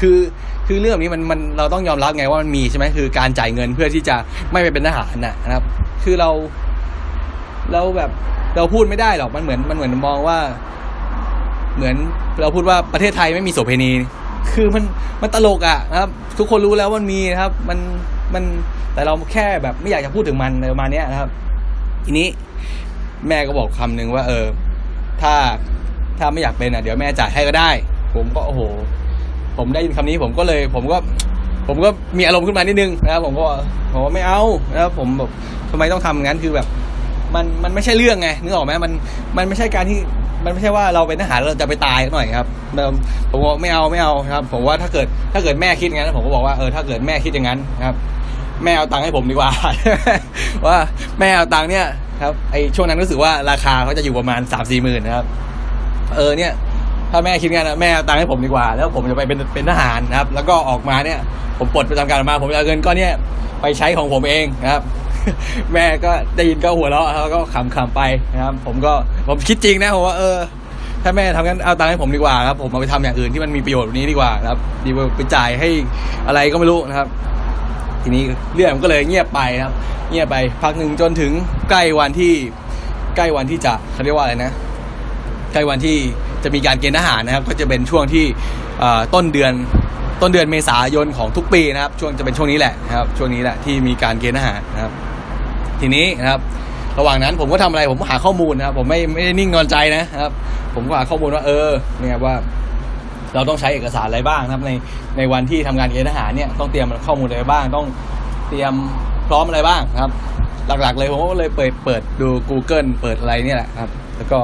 [0.00, 0.18] คือ
[0.66, 4.16] คือเรื่องนี้มันมันเราต้องยอมรับไงว่ามันมีใช่ไหมคือการจ่ายเงินเพื่อที่จะ
[4.52, 5.64] ไม่ไปเป็นทหารน่ะนะครับ
[6.04, 6.30] คือเรา
[7.72, 8.10] เราแบบ
[8.56, 10.38] เราพูดไม่ได้หรอกมันเหมือนมันเหมือนมองว่า
[11.76, 11.96] เหมือน
[12.40, 13.90] เราพูดว่าประเทศไทยไม่มีโสเภณี
[14.52, 14.84] คือมัน
[15.22, 17.78] มันตลกอะนะครับ ทุกคนรู้แล้วว่ามันมีนะครับ มัน
[18.34, 18.44] มัน
[18.94, 21.30] แต่เราแค่แบบไม่อยากจะพูดถึงมันในประมาณนี้นะครับ
[22.04, 22.26] ทีนี้
[23.28, 24.44] แม่ก็บอกคำหนึ่งว่า เออ
[25.22, 25.34] ถ้า
[26.18, 27.70] ถ้าไม่อยากเป็นอะเดี๋ยวแม่จ่ายให้ก็ได้
[28.14, 28.60] ผมก็โอ้โห
[29.58, 30.96] ผมได้ยินคำนี้ผมก็เลย ผมก็
[31.68, 31.88] ผมก็
[32.18, 33.46] มีอารมณ์ขึ้นมานิดนึงนะครับ ผมก็
[33.92, 35.30] ผมว่าไม่เอานะครับผมแบบ
[35.70, 36.66] ทำไมต้องทำงั้นคือแบบ
[37.34, 38.92] มันมันไม่ใช่เรื่องไงนึกออกไหมมัน
[39.36, 39.98] มันไม่ใช่การที่
[40.44, 42.46] มันไม่ใช่ว่าเราเป็นทหารเราจะไปตายหน่อยครับ
[43.30, 47.96] ผมบอกไม่เอาไม่เอาครับ ผมว่าถ้าเกิดถ้าเกิดแม่คิดงั้นผมก็บอกว่าเออถ้าเกิดแม่คิดอย่างนั้นครับ
[48.64, 49.50] แม่เอาตังค์ให้ผมดีกว่า
[50.66, 50.76] ว่า
[51.20, 51.86] แม่เอาตังค์เนี่ย
[52.22, 55.26] ครับไอช่วงนั้นรู้สึกว่าราคาเขาจะอยู่ประมาณสามสี่หมื่นนะครับ
[56.16, 56.52] เออเนี่ย
[57.10, 61.18] ถ้าแม่คิดงั้นแม่เอาตังค์ให้ผมดีกว่า แล้วผมจะไปเป็นเป็นทหารนะครับ แล้วก็ออกมาเนี่ย
[61.58, 63.12] ผมปลดประจำการออกมา ผมจะเอาเงินก้อนเนี้ย
[63.60, 64.82] ไปใช้ของผมเองนะครับ
[65.72, 67.40] แม่ก็ได้ยินก็หัวเราะแล้วก็
[67.74, 68.00] ขำๆไป
[68.32, 68.92] นะครับ ผมก็
[69.28, 70.36] ผมคิดจริงนะผมว่าเออ
[71.02, 75.68] ถ้าแม่ทำงั้นเอาตังค์ให้ผมดีกว่าครับ ผมเอาไปทำอย่างอื่นที่มันมีประโยชน์นี้ดีกว่าครับ ดีกว่าไปจ่ายให้
[76.28, 77.08] อะไรก็ไม่รู้นะครับ
[78.02, 78.22] ทีนี้
[78.54, 79.74] เรื่องมันก็เลยเงียบไปนะครับ
[80.10, 81.32] เงียบไปพักหนึ่งจนถึง
[81.70, 82.32] ใกล้วันที่
[83.16, 84.52] ใกล้วันที่จะเขาเรียกว่าอะไรนะ
[85.52, 85.96] ใกล้วันที่
[86.44, 88.24] จะมีการเกณฑ์ทหารนะครับ ก็จะเป็นช่วงที่
[89.14, 89.52] ต้นเดือน
[90.22, 94.92] ต้นเดือนเมษายนของทุกปีนะครับ ช่วงจะเป็นช่วงนี้แหละนะครับ ช่วงนี้แหละที่มีการเกณฑ์ทหารนะครับ
[95.82, 96.40] ทีนี้นะครับ
[96.98, 100.32] ระหว่างนั้นผมก็ทำอะไรผมหาข้อมูลนะครับ ผมไม่ไม่ได้นิ่งนอนใจนะครับ
[100.74, 102.34] ผมก็หาข้อมูลว่า เออ เนี่ยว่า
[103.34, 104.72] เราต้องใช้เอกสารอะไรบ้างนะครับ ใน
[105.16, 107.86] ในวันที่ทำงานเกณฑ์ทหารเนี่ยต้องเตรียมข้อมูลอะไรบ้าง ต้อง
[108.48, 108.72] เตรียม
[109.28, 110.10] พร้อมอะไรบ้างครับ
[110.66, 114.38] หลักๆ เลยผมก็เลยเปิดเปิดดู Google เปิดอะไรเนี่ยแหละครับ แล้วก็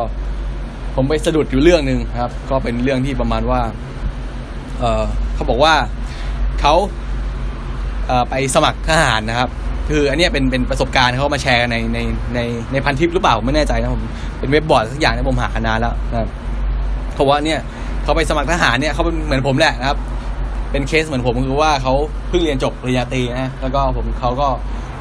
[0.95, 3.61] ผมไปสะดุดอยู่เรื่องหนึ่งครับ ก็เป็นเรื่องที่ประมาณว่า
[4.81, 5.75] เออเขาบอกว่า
[6.61, 6.75] เขา
[8.07, 9.49] เไปสมัครทหารนะครับ
[9.89, 11.99] คืออันนี้เป็นเป็นประสบการณ์เขามาแชร์ในใน
[12.35, 12.41] ใน
[12.73, 14.03] ในพันทิปหรือเปล่าไม่แน่ใจนะผม
[14.39, 16.29] เป็นเว็บบอร์ดสักอย่างที่ผมหานานแล้วนะ
[17.15, 17.61] เพราะว่าเนี่ย
[18.05, 19.99] เขาไปสมัครทหารเนี่ยเขาเป็นเหมือนผมแหละนะครับ
[20.73, 21.95] เป็นเคสเหมือนผมคือว่าเขา
[22.29, 24.49] เพิ่งเรียนจบปริญญาตรีนะแล้วก็ผมเขาก็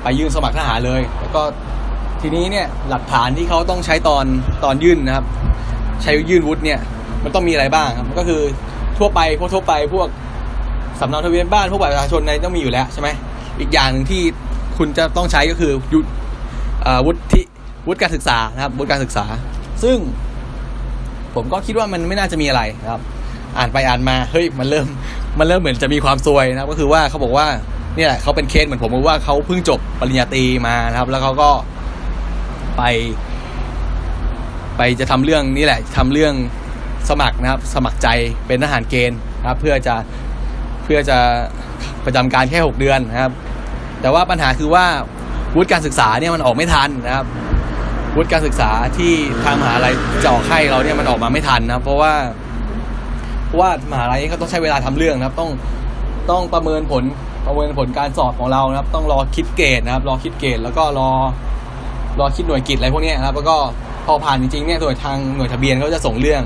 [0.01, 1.41] ไปยื่นสมัครทหารเลย แล้วก็
[2.21, 4.25] ทีนี้เนี่ยหลักฐานที่เขาต้องใช้ตอน
[4.63, 5.25] ตอนยื่นนะครับ
[6.03, 6.79] ใช้ยื่นวุฒิเนี่ย
[7.23, 8.41] มันต้องมีอะไรบ้างครับก็คือ
[8.97, 10.07] ทั่วไปพวกทั่วไปพวก
[10.99, 13.09] สำเนาทะเบียนบ้านพวกบัตรประชาชนในต้องมีอยู่แล้วใช่ไหม
[13.59, 14.21] อีกอย่างหนึ่งที่
[14.77, 15.99] คุณจะต้องใช้ก็คือยุ
[17.05, 17.41] วุฒิ
[17.87, 19.25] วุฒิการศึกษานะครับวุฒิการศึกษา
[19.83, 19.97] ซึ่ง
[21.35, 23.01] ผมก็คิดว่ามันไม่น่าจะมีอะไรนะครับ
[23.57, 24.87] อ่านไปอ่านมาเฮ้ยมันเริ่ม
[25.39, 27.47] มันเริ่มเหมือนจะมีความซวยนะครับ ก็คือว่าเขาบอกว่า
[27.97, 31.49] เนี่ยเขาเป็นเคสเหมือนผมว่าเขาเพิ่งจบปริญญาตรีมานะครับ แล้วเขาก็
[32.77, 32.83] ไป
[34.77, 36.33] ไปจะทำเรื่องนี่แหละทำเรื่อง
[37.09, 38.07] สมัครนะครับ สมัครใจ
[38.47, 39.95] เป็นทหารเกณฑ์นะครับ เพื่อจะ
[40.83, 41.17] เพื่อจะ
[42.05, 43.31] ประจำการแค่หกเดือนนะครับ
[44.01, 44.85] แต่ว่าปัญหาคือว่า
[45.55, 47.25] วุฒิการศึกษาเนี่ยมันออกไม่ทันนะครับ
[48.15, 52.13] วุฒิการศึกษาที่ทางมหาลัยจะออกให้เราเนี่ยมันออกมาไม่ทันนะเพราะว่า
[53.45, 55.49] เพราะว่ามหาลัยเขาต้องใช้เวลาทำเรื่องนะครับ ต้อง
[56.31, 57.03] ต้องประเมินผล
[57.47, 61.09] ประเมินผลการสอบของเรานะครับ ต้องรอคิดเกรดนะครับ รอคิดเกรดแล้วก็รอ
[62.19, 63.57] รอคิดหน่วยกิจอะไรพวกนี้นะครับ แล้วก็
[64.05, 66.41] พอผ่านจริงๆเนี่ยโดยทางหน่วยทะเบียนเขาจะส่งเรื่อง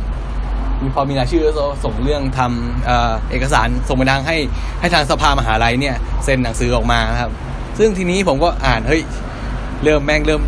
[0.94, 1.44] พอมีรายชื่อ
[1.84, 4.38] ส่งเรื่องทำเอกสารส่งไปทางให้
[4.80, 7.32] ให้ทางสภามหาลัยเนี่ยเซ็นหนังสือออกมาครับ
[7.78, 9.02] ซึ่งทีนี้ผมก็อ่านเฮ้ย
[9.84, 10.42] เริ่มแม่งเริ่ม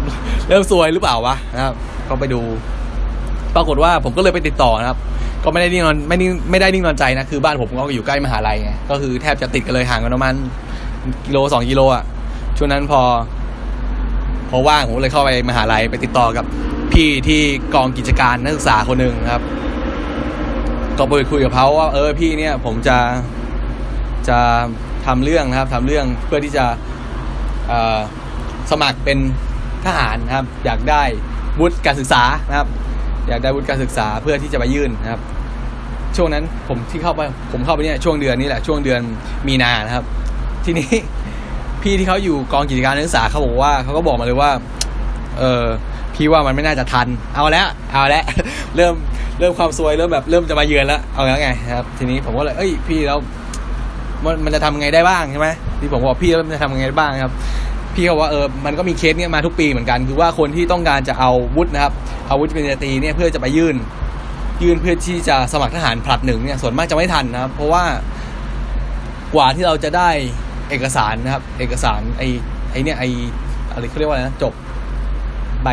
[0.50, 1.76] เริ่มซวยหรือเปล่าวะนะครับ
[2.10, 2.42] ก็ไปดู
[3.56, 4.98] ปรากฏว่าผมก็เลยไปติดต่อนะครับ
[5.44, 10.34] ก็ไม่ได้นิ่งนอนไม่นิ่งไม่ได้นิ่งนอนใจนะคือบ้านผมก็อยู่ใกล้มหาลัยไงก็คือแทบจะติดกันเลยห่างกันประมาณ
[11.26, 12.04] กิโลสองกิโลอะ
[12.58, 13.02] ช่วงนั้นพอ
[14.50, 16.46] พอว่างผมเลยเข้าไปมหาลัยไปติดต่อกับ
[16.94, 17.42] พี่ที่
[17.74, 19.44] กองกิจการนักศึกษาคนหนึ่งครับ
[20.98, 22.98] ก็ไปคุยกับเขาว่าเออพี่เนี่ยผมจะ
[24.30, 24.40] จะ
[25.06, 26.66] ทำเรื่องนะครับทำเรื่องเพื่อที่จะ
[28.72, 29.18] สมัครเป็น
[29.86, 31.04] ทหารนะครับ อยากได้
[31.60, 32.68] วุฒิการศึกษานะครับ
[33.28, 35.22] อยากได้วุฒิการศึกษาเพื่อที่จะไปยื่นนะครับ
[36.16, 39.02] ช่วงนั้นผมที่เข้าไปผมเข้าไปเนี่ยช่วงเดือนนี้แหละช่วงเดือน
[39.48, 40.06] มีนานะครับ
[40.66, 40.90] ทีนี้
[41.82, 44.52] พี่ที่เขาอยู่กองกิจการนักศึกษาเขาบอกว่าเขาก็บอกมาเลยว่า
[45.40, 45.66] เออ
[46.16, 48.24] พี่ว่ามันไม่น่าจะทัน เอาแล้ว เอาแล้ว
[48.76, 48.94] เริ่ม
[49.40, 53.20] เริ่มความซวย เริ่มแบบ เริ่มจะมาเยือนแล้ว เอาแล้วไงครับ ทีนี้ผมก็เลย เอ้ย พี่แล้ว
[54.24, 55.50] มันมันจะทำไงได้บ้างใช่ไหม
[55.80, 57.34] ที่ผมบอกพี่แล้วมันจะทำไงได้บ้างครับ
[57.96, 61.94] พี่เขาว่าเออ มันก็มีเคสเนี้ยมาทุกปีเหมือนกัน คือว่าคนที่ต้องการจะเอาวุฒินะครับ
[62.28, 63.76] เอาวุฒิปริญญาตรีเนี่ยเพื่อจะไปยื่น
[64.64, 67.84] ยื่นเพื่อที่จะสมัครทหารผลัดหนึ่งเนี่ย ส่วนมากจะไม่ทันนะครับ เพราะว่า
[69.36, 70.10] กว่าที่เราจะได้
[70.70, 72.24] เอกสารนะครับ เอกสารไอ
[72.72, 73.04] ไอเนี่ยไอ
[73.72, 74.54] อะไรเขาเรียกว่าอะไรนะจบ
[75.64, 75.70] ใบ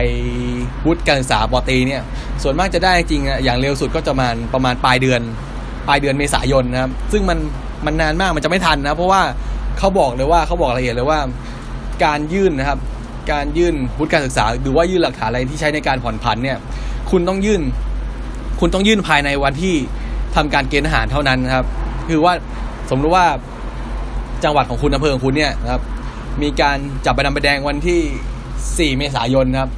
[0.87, 2.03] วุฒิการศึกษาปตีเนี่ย
[2.42, 5.20] ส่วนมากจะได้จริงอะอย่างเร็วสุดก็จะมาประมาณปลายเดือน
[5.88, 7.38] ปลายเดือนเมษายนนะครับ ซึ่งมัน
[7.87, 9.22] มันนานมากมันจะไม่ทันนะ เพราะว่า
[9.79, 11.20] เขาบอกเลยว่าเขาบอกละเอียดเลยว่า
[12.05, 12.79] การยื่นนะครับ
[13.33, 16.59] การยื่นวุฒิการศึกษาหรือว่ายื่นหลักฐานอะไรที่ใช้ในการผ่อนผันเนี่ย
[17.11, 17.62] คุณต้องยื่น
[18.61, 19.74] คุณต้องยื่นภายในวันที่
[20.37, 21.66] ทำการเกณฑ์ทหารเท่านั้นครับ
[22.09, 22.33] คือว่า
[22.90, 23.26] สมมติว่า
[24.44, 25.83] จังหวัดของคุณอำเภอของคุณเนี่ยนะครับ
[26.42, 28.00] มีการจับใบดำใบแดงวันที่
[28.68, 29.70] 4 เมษายนครับ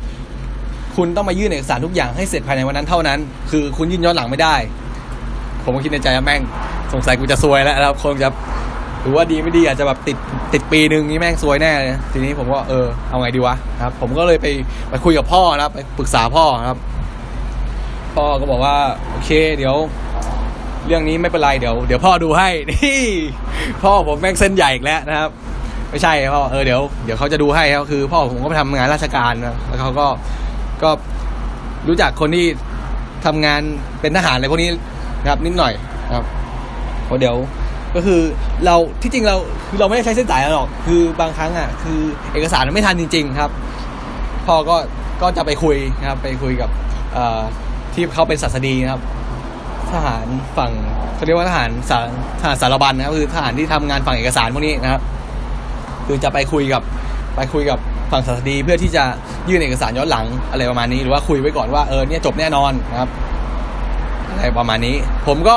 [0.97, 3.19] คุณต้องมายื่นเอกสารทุกอย่างให้เสร็จภายในวันนั้นเท่านั้น
[3.51, 4.57] คือคุณยื่นย้อนหลังไม่ได้
[5.65, 6.41] ผมก็คิดในใจว่าแม่ง
[6.93, 8.29] สงสัยกูจะซวยแล้วนะครับคงจะ
[9.03, 10.17] หรือว่าดีไม่ดีอาจจะแบบติด
[10.53, 14.47] ติดปีหนึ่งนี่แม่งซวยแน่เลยทีนี้ผมก็เออเอาไงดีวะครับ ผมก็เลยไป
[14.91, 16.79] ไปคุยกับพ่อนะครับ ไปปรึกษาพ่อครับ
[18.15, 18.75] พ่อก็บอกว่า
[19.11, 19.75] โอเค เดี๋ยว
[20.87, 23.03] เรื่องนี้ไม่เป็นไรเดี๋ยว เดี๋ยวพ่อดูให้นี่
[23.83, 25.31] พ่อผมแม่งเส้นใหญ่อีกแล้วนะครับ
[25.93, 30.07] ไม่ใช่พ่อเออเดี๋ยวเดี๋ยวเขาจะดูให้ครับคือพ่อผมก็ไปทำงานราชการนะแล้วเขาก็
[30.83, 30.91] ก็
[31.89, 32.47] รู้จักคนที่
[33.27, 33.61] ทำงาน
[34.01, 34.71] เป็นทหารอะไรพวกนี้
[35.23, 35.73] นะครับ นิดหน่อย
[36.07, 36.25] นะครับ
[37.07, 37.37] เพราะเดี๋ยว
[37.95, 38.21] ก็คือ
[38.65, 39.37] เราที่จริงเรา
[39.69, 41.99] คือเราไม่ได้ใช้เส้นสายหรอก คือบางครั้งอะ คือ
[42.33, 43.51] เอกสารมันไม่ทันจริง ๆ ครับ
[44.47, 44.77] พ่อก็
[45.23, 46.71] ก็จะไปคุยนะครับ ไปคุยกับ
[47.95, 49.03] ที่เขาเป็นศาสดีนะครับ
[49.93, 50.27] ทหาร
[50.57, 50.73] ฝั่ง
[51.15, 52.09] เขาเรียกว่าทหารสาร
[52.41, 55.03] ทหารสารบัญนะครับคือทหารที่ทำงานฝั่งเอกสารพวกนี้นะครับ
[56.13, 56.83] คือจะไปคุยกับ
[57.37, 57.79] ไปคุยกับ
[58.13, 59.05] ฝั่งศาสดีเพื่อที่จะ
[59.49, 63.09] ยื่นเอกสารย้อนหลังอะไรประมาณนี้ หรือว่าคุยไว้ก่อนว่าเออเนี่ยจบแน่นอนนะครับ
[64.29, 64.97] อะไรประมาณนี้
[65.27, 65.57] ผมก็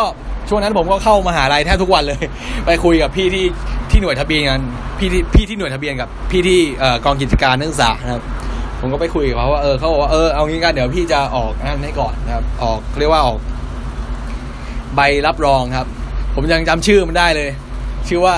[0.49, 2.21] ช่วงนั้นผมก็เข้ามาหาลัยแทบทุกวันเลย
[2.65, 3.45] ไปคุยกับพี่ที่
[3.91, 4.59] ที่หน่วยทะเบียนกัน
[4.99, 8.23] พี่ที่พี่ที่หน่วยทะเบียนกับพี่ที่อกองกิจการนักศึกษานะครับ
[8.79, 13.39] ผมก็ไปคุยกับเขาว่าเออเขาบอกว่าเออเอางี้กันเดี๋ยวพี่จะออกนั่นให้ก่อนนะครับ ออกเรียกว่าออก
[14.95, 15.87] ใบรับรองครับ
[16.35, 17.49] ผมยังจำชื่อมันได้เลย
[18.07, 18.35] ชื่อว่า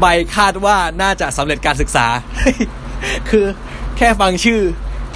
[0.00, 2.06] ใบคาดว่าน่าจะสำเร็จการศึกษา
[3.30, 3.44] คือ
[3.98, 4.60] แค่ฟังชื่อ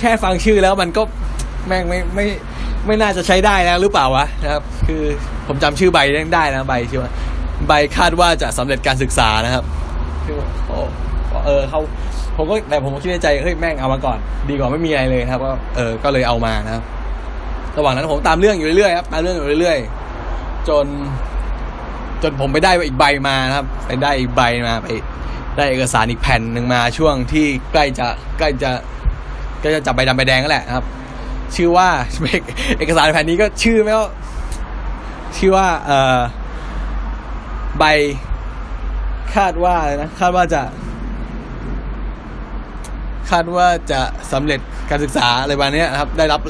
[0.00, 1.02] แค่ฟังชื่อแล้วมันก็
[1.66, 2.26] แม่งไม่ไม่
[2.86, 5.02] ไม่น่าจะใช้ได้แล้วหรือเปล่าวะนะครับ คือ
[5.46, 5.98] ผมจำชื่อใบ
[6.34, 7.12] ได้นะใบชื่อว่า
[7.68, 9.64] ใบคาดว่าจะสำเร็จการศึกษานะครับ
[10.26, 10.78] คือโอ้
[11.46, 11.80] เออเขา
[12.36, 16.82] ผมก็แต่ผมก็คิดในใจเฮ้ยแม่งเอามาก่อน ดีกว่าไม่มีอะไรเลยครับก็เออก็เลยเอามานะครับ
[17.76, 20.86] ระหว่างนั้นผมตามเรื่องอยู่เรื่อยๆครับตามเรื่องอยู่เรื่อยๆ จน
[22.22, 24.88] จนผมไปได้อีกใบมานะครับ ไปได้อีกใบมาไป
[25.56, 28.06] ได้เอกสารอีกแผ่นหนึ่งมาช่วงที่ใกล้จะ
[28.38, 28.70] ใกล้จะ
[29.60, 30.84] ใกล้จะจับใบดำใบแดงนั่นแหละครับ
[31.54, 31.88] ชื่อว่า
[32.78, 34.08] เอกสารแผ่นนี้ก็ชื่อไม่ว่า
[35.36, 36.18] ชื่อว่าเอ่อ
[37.78, 37.84] ใบ
[39.34, 40.62] คาดว่านะคาดว่าจะ
[43.30, 44.00] คาดว่าจะ
[44.32, 46.40] สำเร็จการศึกษาอะไรประมาณนี้นะครับ ได้รับ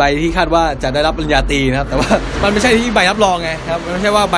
[0.00, 2.10] ใบที่คาดว่าจะได้รับปริญญาตรีนะครับ แต่ว่า
[2.42, 4.36] มันไม่ใช่ที่ใบรับรองไงครับมันไม่ใช่ว่าใบ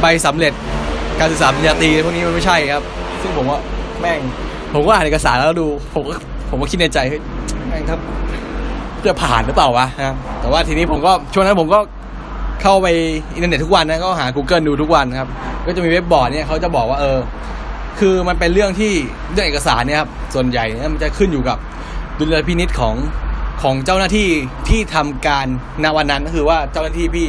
[0.00, 0.52] ใบสำเร็จ
[1.20, 2.82] การศึกษาปริญญาตรีพวกนี้มันไม่ใช่ครับ
[3.22, 3.58] ซึ่งผมว่า
[4.00, 4.20] แม่ง
[4.74, 6.14] ผมก็อ่านเอกสารแล้วดู ผมก็
[6.50, 7.20] ผมก็คิดในใจเฮ้ย
[7.68, 8.00] แม่งครับ
[9.06, 11.78] จะผ่านหรือเปล่าวะนะครับแต่ว่าทีนี้ผมก็ช่วงนั้นผมก็
[12.62, 12.86] เข้าไป
[13.34, 15.28] อินเทอร์เน็ตทุกวันนะก็หา Google ดูทุกวันนะครับ
[15.66, 17.18] ก็จะมีเว็บบอร์ดเนี่ยเขาจะบอกว่าเออ
[18.00, 18.92] คือมันเป็นเรื่องที่
[19.32, 21.58] เรื่องเอกสารเนี่ยครับส่วนใหญ่เนี่ยมันจะขึ้นอยู่กับ
[22.18, 22.94] ดุลยพินิจของ
[23.62, 24.28] ของเจ้าหน้าที่
[24.68, 25.46] ที่ทำการ
[25.84, 27.26] ณวันนั้นก็คือว่าเจ้าหน้าที่พี่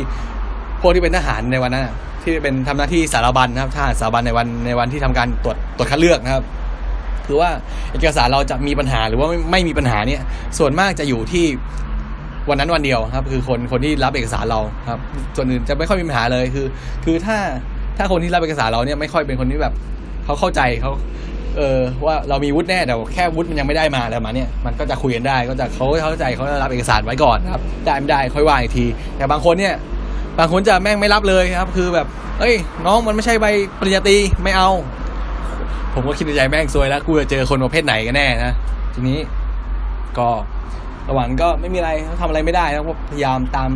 [0.81, 1.87] พวกที่เป็นทหารในวันนั้น
[2.23, 6.43] ที่เป็นทำหน้าที่สารบัญนะครับทหารสารบัญในวันในวันที่ทำการตรวจตรวจคัดเลือกนะครับ
[7.27, 7.49] คือว่า
[7.91, 10.21] เอกสารเราจะมีปัญหาหรือว่าไม่ไม่มีปัญหาเนี่ย
[10.57, 11.45] ส่วนมากจะอยู่ที่
[12.49, 14.99] วันนั้นวันเดียวครับ คือคนคนที่รับเอกสารเราครับ
[15.35, 16.67] ส่วนอื่นจะไม่ค่อยมีปัญหาเลยคือ
[17.05, 17.37] คือถ้า
[17.97, 19.73] ถ้าคนที่รับเอกสารเราเนี่ยไม่ค่อยเป็นคนที่แบบ
[20.25, 20.91] เขาเข้าใจเขา
[21.57, 28.85] เออว่าเรามีวุฒิแน่แต่แค่วุฒิมันยังไม่ได้มาอะไรมาเนี้ยมันก็จะคุยกันได้ก็จะเขาเข้าใจเขาจะรับเอกสารไว้ก่อนครับได้ไม่ได้ค่อยว่าอีกที
[29.17, 29.75] แต่บางคนเนี่ย
[30.39, 32.07] บางคนจะแม่งไม่รับเลยครับ คือแบบ
[32.39, 33.45] เอ้ย น้องมันไม่ใช่ใบ
[33.79, 34.69] ปริญญาตรีไม่เอา
[35.93, 38.53] ผมก็คิดในใจแม่งซวยแล้วกูจะเจอคนประเภทไหนกันแน่นะ
[38.93, 39.19] ทีนี้
[40.17, 40.29] ก็
[41.09, 43.69] ระหว่างนั้นก็ไม่มีอะไรทำอะไรไม่ได้นะพยายามตาม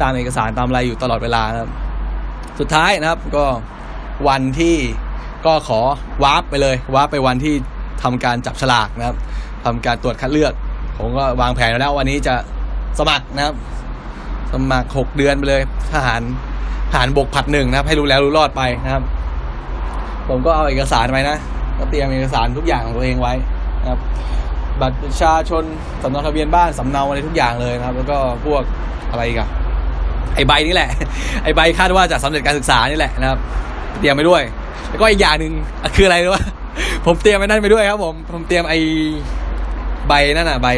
[0.00, 1.70] ตามเอกสารตามอะไรอยู่ตลอดเวลาครับ
[2.60, 3.44] สุดท้ายนะครับ ก็
[4.28, 4.76] วันที่
[5.46, 5.80] ก็ขอ
[6.24, 7.54] วาร์ปไปเลยวาร์ปไปวันที่
[8.02, 9.16] ทำการจับฉลากนะครับ
[9.64, 10.52] ทำการตรวจคัดเลือก
[10.98, 12.34] ผมก็วางแผนแล้ววันนี้จะ
[12.98, 13.54] สมัครนะครับ
[14.52, 15.62] สมัครหกเดือนไปเลย
[15.94, 16.22] ทหาร
[16.90, 19.02] ทหารบกผัดหนึ่งนะครับ ให้รู้แล้วรู้รอดไปนะครับ
[20.28, 21.36] ผมก็เอาเอกสารไปนะ
[21.78, 23.34] ก็เตรียมเอกสารทุกอย่างของตัวเองไว้
[23.82, 24.00] นะครับ
[24.80, 25.64] บัตรประชาชน
[26.02, 28.62] สำเนาทะเบียนบ้านสำเนาอะไรทุกอย่างเลยนะครับ แล้วก็พวก
[29.10, 29.48] อะไรกัน
[30.34, 30.90] ไอใบนี่แหละ
[31.42, 33.38] ไอใบคาดว่าจะสำเร็จการศึกษานี่แหละนะครับ
[34.00, 34.42] เตรียมไปด้วย
[34.88, 35.52] แล้วก็อีกอย่างหนึ่ง
[35.96, 36.44] คืออะไรรู้ป่ะ
[37.06, 38.74] ผมเตรียมไปนั่นไปด้วยครับผม ผมเตรียมไอ
[40.08, 40.68] ใบนั่นน่ะ ใบ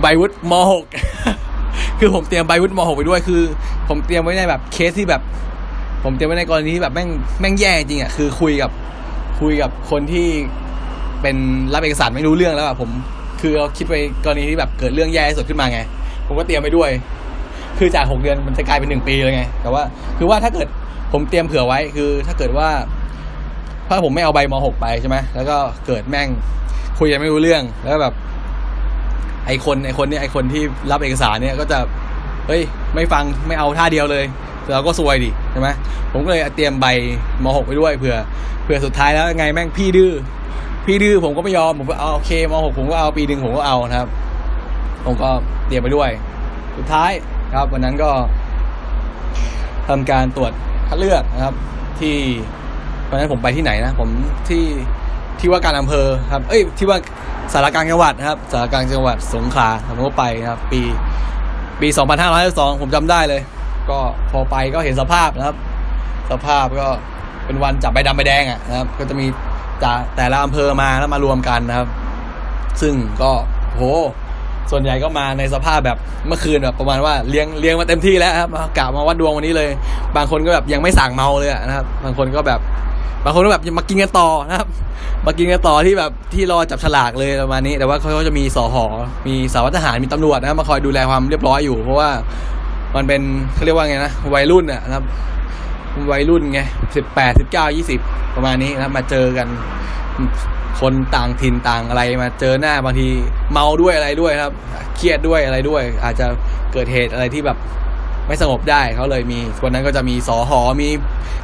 [0.00, 0.84] ใบวุฒิมหก
[1.98, 3.42] คือผมเตรียมใบวุฒิมหกไปด้วยคือ
[3.88, 5.22] ผมเตรียมไว้ในแบบเคสที่แบบ
[6.04, 7.08] ผมเตรียมไว้ในกรณีที่แบบแม่ง
[7.40, 8.70] แม่งแย่จริงอะคือคุยกับ
[9.40, 10.26] คุยกับคนที่
[11.22, 11.36] เป็น
[11.74, 12.90] รับเอกสารไม่รู้เรื่องแล้วอะผม
[13.40, 13.94] คือเราคิดไป
[14.24, 15.80] กรณีที่แบบเกิดเรื่องแย่ที่สุดขึ้นมาไง
[16.26, 16.90] ผมก็เตรียมไปด้วย
[17.78, 19.82] คือจากหกเดือนมันจะกลายเป็นหนึ่งปีเลยไง แต่ว่า
[20.18, 20.68] คือว่าถ้าเกิด
[21.12, 22.68] ผมเตรียมเผื่อไว้คือ ถ้าเกิดว่า
[23.88, 26.28] ถ้าผมไม่เอาใบมหกไปใช่ไหมแล้วก็เกิดแม่ง
[26.98, 28.14] คุยกันไม่รู้เรื่องแล้วแบบ
[29.46, 31.78] ไอคนไอคนเนี่ยไอคนที่รับเอกสารเนี่ยก็จะ
[32.46, 32.62] เฮ้ย
[32.94, 34.24] ไม่ฟังไม่เอาท่าเดียวเลย
[34.72, 35.68] เราก็ซวยดิใช่ไหม
[36.12, 36.86] ผมก็เลยเตรียมใบ
[37.44, 38.16] มหกไปด้วยเผื่อ
[38.64, 40.12] เผื่อสุดท้ายแล้วไงแม่งพี่ดื้อ
[40.86, 44.08] พี่ดื้อผมก็ไม่ยอมผมก็เอาโอเคมหกผมก็เอาปีหนึ่งผมก็เอานะครับ
[45.04, 45.30] ผมก็
[45.66, 46.10] เตรียมไปด้วย
[46.76, 47.10] สุดท้าย
[47.54, 48.10] ครับวันนั้นก็
[49.88, 50.52] ทำการตรวจ
[50.90, 51.54] คัดเลือกนะครับ
[52.00, 52.16] ที่
[53.08, 54.08] วันนั้นผมไปที่ไหนนะ ผม
[54.48, 54.64] ที่
[55.40, 56.98] ที่ว่าการอำเภอครับ เอ้ยที่ว่า
[57.52, 60.80] สารกลางจังหวัดนะครับ สารกลางจังหวัดสงขลาผมก็ไปนะครับ ปี
[61.80, 61.88] ปี
[62.34, 63.42] 2552 ผมจำได้เลย
[63.90, 63.98] ก็
[64.30, 65.56] พอไปก็เห็นสภาพนะครับ
[66.30, 66.88] สภาพก็
[67.44, 69.26] เป็นวันจับใบดำใบแดงอะนะครับ ก็จะมี
[69.84, 71.88] จากแต่ละอำเภอมาแล้วมารวมกันนะครับ
[72.80, 73.32] ซึ่งก็
[73.76, 73.82] โห
[74.70, 79.68] ส่วนใหญ่ก็มาในสภาพแบบเมื่อคืนแบบประมาณว่าเลี้ยงเลี้ยงมาเต็มที่แล้วครับกะมาวัดดวงวันนี้เลย
[80.16, 82.60] บางคนก็แบบยังไม่สั่งเมาเลยนะครับ บางคนก็แบบ
[83.24, 84.68] บางคนก็แบบมากินกันต่อนะครับ
[85.26, 88.84] มากินกันต่อที่แบบที่รอจับฉลากเลยประมาณนี้ แต่ว่าเขาก็จะมีสอหอ
[89.26, 92.10] มีสารวัตทหารมีตำรวจนะครับมาคอยดูแลความเรียบร้อยอยู่ เพราะว่า
[92.96, 93.20] มันเป็น
[93.54, 95.04] เขาเรียกว่าไงนะวัยรุ่นอะนะครับ
[96.12, 96.60] วัยรุ่นไง
[96.96, 98.00] สิบแปดสิบเก้ายี่สิบ
[98.36, 99.46] ประมาณนี้นะมาเจอกัน
[100.80, 103.08] คนต่างถิ่นต่างอะไรมาเจอหน้าบางที
[103.52, 104.54] เมาด้วยอะไรด้วยครับ
[104.96, 106.26] เครียดด้วยอะไรด้วย อาจจะ
[106.72, 107.56] เกิดเหตุอะไรที่แบบ
[108.26, 110.88] ไม่สงบได้เขาเลยมีวันนั้นก็จะมีสอหอมี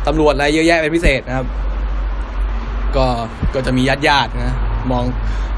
[0.07, 1.47] ตำรวจอะไรเยอะแยะเป็นพิเศษนะครับ
[2.97, 3.07] ก็
[3.55, 4.57] ก็จะมีญาติญาตินะ
[4.91, 5.05] มอง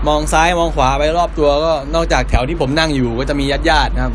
[0.09, 4.15] มองซ้ายมองขวาไปรอบตัวก็นอกจากแถวที่ผมนั่งอยู่ก็จะมีญาติญาตินะครับ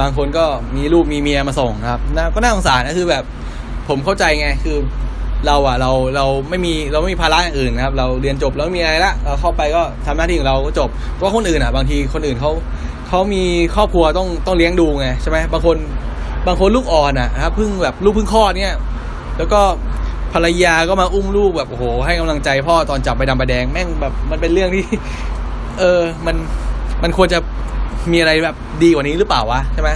[0.00, 0.44] บางคนก็
[0.76, 3.24] มีลูกมีเมียมาส่งนะครับน่าก็น่าสงสารนะคือแบบ
[3.88, 4.76] ผมเข้าใจไงคือ
[5.48, 12.50] เราอะเราเราไม่มีเราไม่มีภาระอย่างอื่นนะครับ เราเรียนจบแล้วมีอะไรละเราเข้าไปก็ทำหน้าที่ของเราก็จบเพราคนอื่นอะบางทีคนอื่นเขา
[13.08, 13.42] เขามี
[13.74, 15.76] ครอบครัวต้องต้องเลี้ยงดูไงใช่ไหมบางคน
[16.46, 18.76] บางคนลูกอ่อนอะนะครับเพิ่งแบบลูกเพิ่งคลอดเนี่ย
[19.38, 19.60] แล้วก็
[20.32, 24.84] ภรรยาก็มาอุ้มลูกแบบโอ้โหให้กำลังใจพ่อตอนจับใบดำใบแดงแม่งแบบมันเป็นเรื่องที่
[25.80, 26.36] เออมัน
[27.02, 27.38] มันควรจะ
[28.12, 29.90] มีอะไรแบบดีกว่านี้หรือเปล่าวะใช่ไหม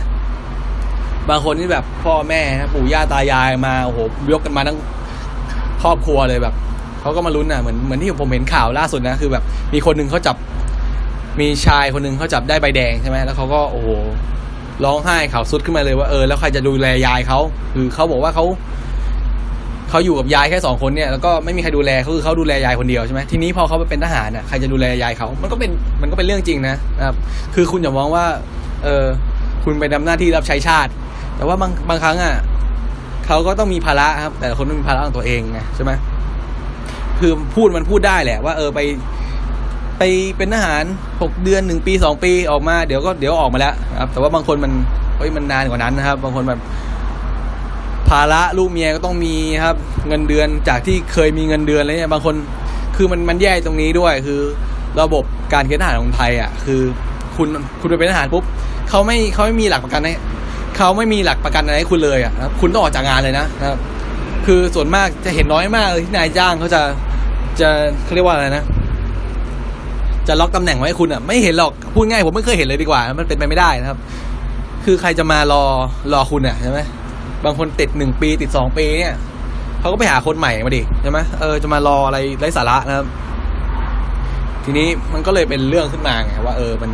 [1.31, 2.41] บางคนที่แบบพ่อแม่
[2.75, 3.99] ปู่ย่าตายายมาโอ้โห
[4.33, 4.79] ยกกันมาทั้ง
[5.83, 6.55] ครอบครัวเลยแบบ
[7.01, 9.43] เขาก็มาลุ้นอะเหมือนเหมือนที่ผมเห็นข่าวล่าสุดนะคือแบบ
[9.75, 10.37] มีคนหนึ่งเขาจับ
[11.41, 13.89] มีชายคนหนึ่งเขาจับได้ใบแดงใช่ไหมแล้วเขาก็โอ้โห
[14.85, 17.39] ร้องไห้ข่าวสุดขึ้นมาเลยว่าเออแล้วใครจะดูแลยายเขา
[17.75, 18.45] คือเขาบอกว่าเขา
[19.91, 25.71] เขาอยู่กับยายแค่สองคนเนี่ยแล้วก็ไม่มีใครดูแลเขาคือเขาดูแลยายคนเดียวใช่ไหมทีนี้พอเขาไปเป็นทหารน่ะใครจะดูแลยายเขามันก็เป็น
[26.03, 27.15] มันก็เป็นเรื่องจริงนะครับ
[27.55, 28.25] คือคุณอย่ามองว่า
[28.85, 29.05] เออ
[29.65, 30.91] คุณไปทำหน้าที่รับใช้ชาติ
[31.37, 32.35] แต่ว่าบางบางครั้งอะ
[33.29, 35.93] เขาก็ต้องมีภาระครับ แต่คนต้องมีภาระของตัวเองไงใช่ไหม
[37.19, 38.81] คือพูดมันพูดได้แหละ ว่า เออไป
[39.99, 40.03] ไป
[40.37, 40.85] เป็นทหาร
[41.23, 44.73] หกเดือนหนึ่งปีสองปีออกมาเดี๋ยวก็เดี๋ยวออกมาแล้วครับ แต่ว่าบางคนมัน
[45.19, 46.61] เฮ้ยมันนานกว่านั้นนะครับ บางคนแบบ
[48.09, 49.77] ภาระลูกเมียก็ต้องมีครับ
[50.09, 52.35] เงินเดือนจากที่เคยมีเงินเดือนอะไรเนี่ยบางคน
[52.97, 54.41] คือมันมันแย่ตรงนี้ด้วยคือ
[55.01, 56.81] ระบบการเกณฑ์ทหารของไทยอะ คือ
[57.37, 57.49] คุณ
[57.81, 58.45] คุณไปเป็นทหารปุ๊บ
[58.91, 60.15] เขาไม่เขาไม่มีหลักประกันให้
[60.79, 63.79] เขาไม่มีหลักประกันอะไรให้คุณเลยอะครับคุณต้องออกจากงานเลยนะนะครับ
[64.47, 66.81] คือส่วนมากจะเห็นน้อยมากเลยที่นายจ้างเขาจะ
[67.61, 67.69] จะ
[68.05, 68.65] เขาเรียกว่าอะไรนะ
[70.29, 73.99] จะล็อกตำแหน่งไว้ให้คุณอะ ไม่เห็นหรอกพูดง่ายผมไม่เคยเห็นเลยดีกว่า มันเป็นไปไม่ได้นะครับ
[74.85, 75.63] คือใครจะมารอ
[76.13, 76.81] รอคุณอะใช่ไหม
[77.45, 79.15] บางคนติดหนึ่งปีติดสองปีเนี่ย
[79.81, 83.07] เขาก็ไปหาคนใหม่มาดิใช่ไหมเออจะมารออะไรไร้สาระนะครับ
[84.65, 86.91] ทีนี้มันก็เลยเป็นเรื่องขึ้นมาไงว่า เออมัน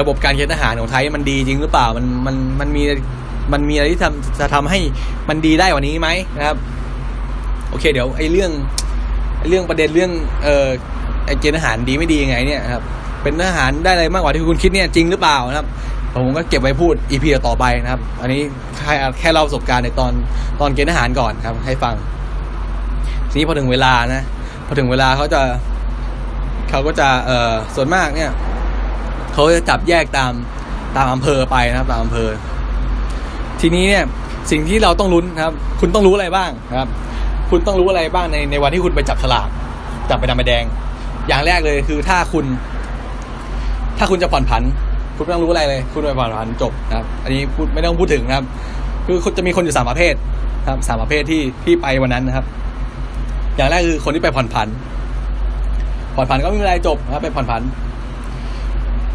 [0.00, 2.82] ระบบการเกณฑ์ทหารของไทยมันดีจริงหรือเปล่ามันมันมันมี
[3.52, 4.78] มันมีอะไรที่ทำจะทำให้
[5.28, 6.56] มันดีได้กว่านี้ไหมนะครับ
[7.70, 8.50] โอเค เดี๋ยวไอ้เรื่อง
[9.38, 10.10] ไอ้เรื่องประเด็นเรื่อง
[10.44, 10.66] เออ
[11.26, 12.82] ไอ้เกณฑ์ทหารดีไม่ดียังไงเนี่ยครับ
[13.22, 15.66] เป็นทหารได้อะไรมากกว่าที่คุณคิดเนี่ยจริงหรือเปล่านะครับ
[16.24, 18.40] ผมก็เก็บไว้พูดอีพีต่อไปนะครับ อันนี้
[18.76, 20.12] แค่แค่เล่าประสบการณ์ในตอน
[20.60, 21.94] ตอนเกณฑ์ทหารก่อนครับ ให้ฟัง
[23.30, 24.22] ทีนี้พอถึงเวลานะ
[24.66, 25.40] พอถึงเวลาเขาจะ
[26.70, 28.30] เขาก็จะเออส่วนมากเนี่ย
[29.32, 30.32] เขาจะจับแยกตาม
[30.96, 32.28] ตามอำเภอไปนะครับ ตามอำเภอ
[33.60, 34.04] ทีนี้เนี่ย
[34.50, 36.88] สิ่งที่เราต้องลุ้นะครับ คุณต้องรู้อะไรบ้างครับ
[37.50, 39.48] คุณต้องรู้อะไรบ้างในในวันที่คุณไปจับฉลาก
[40.10, 40.64] จับไปดำไปแดง
[41.28, 42.44] อย่างแรกเลยคือถ้าคุณ
[43.98, 44.62] ถ้าคุณจะผ่อนผัน
[45.16, 48.44] คุณไม่ต้องรู้อะไรเลย คุณไปผ่อนผันจบนะครับ อันนี้พูดไม่ต้องพูดถึงนะครับ
[49.06, 50.14] คือคุณจะมีคนอยู่สามประเภท
[50.62, 52.44] นะครับสามประเภทที่ที่ไปวันนั้นนะครับ
[53.56, 54.68] อย่างแรกคือคนที่ไปผ่อนผัน
[56.14, 57.62] ผ่อนผันก็ไม่มีอะไรจบนะครับไปผ่อนผัน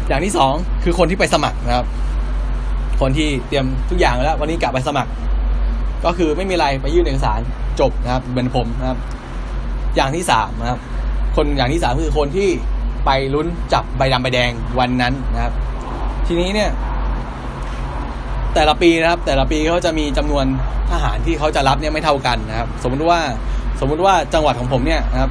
[0.08, 0.52] อย่างที่สอง
[0.84, 1.86] คือคนที่ไปสมัครนะครับ
[3.00, 5.10] คนที่เตรียมทุกอย่างแล้ว วันนี้กลับไปสมัคร
[6.04, 7.40] ก็คือไม่มีอะไรไปยื่นเอกสาร
[7.80, 8.98] จบนะครับเหมือนผมนะครับ
[9.96, 10.80] อย่างที่สามนะครับ
[11.36, 12.48] คนอย่างที่สามคือคนที่
[13.06, 15.52] ไปลุ้นจับใบดำใบแดงวันนั้นนะครับ
[16.26, 16.70] ทีนี้เนี่ย
[18.54, 20.44] แต่ละปีนะครับ แต่ละปีเขาจะมีจำนวน
[20.90, 23.20] ทหารที่เขาจะรับเนี่ยไม่เท่ากันนะครับ สมมุติว่า
[23.80, 25.30] สมมุติว่าจังหวัดของผมเนี่ยนะครับ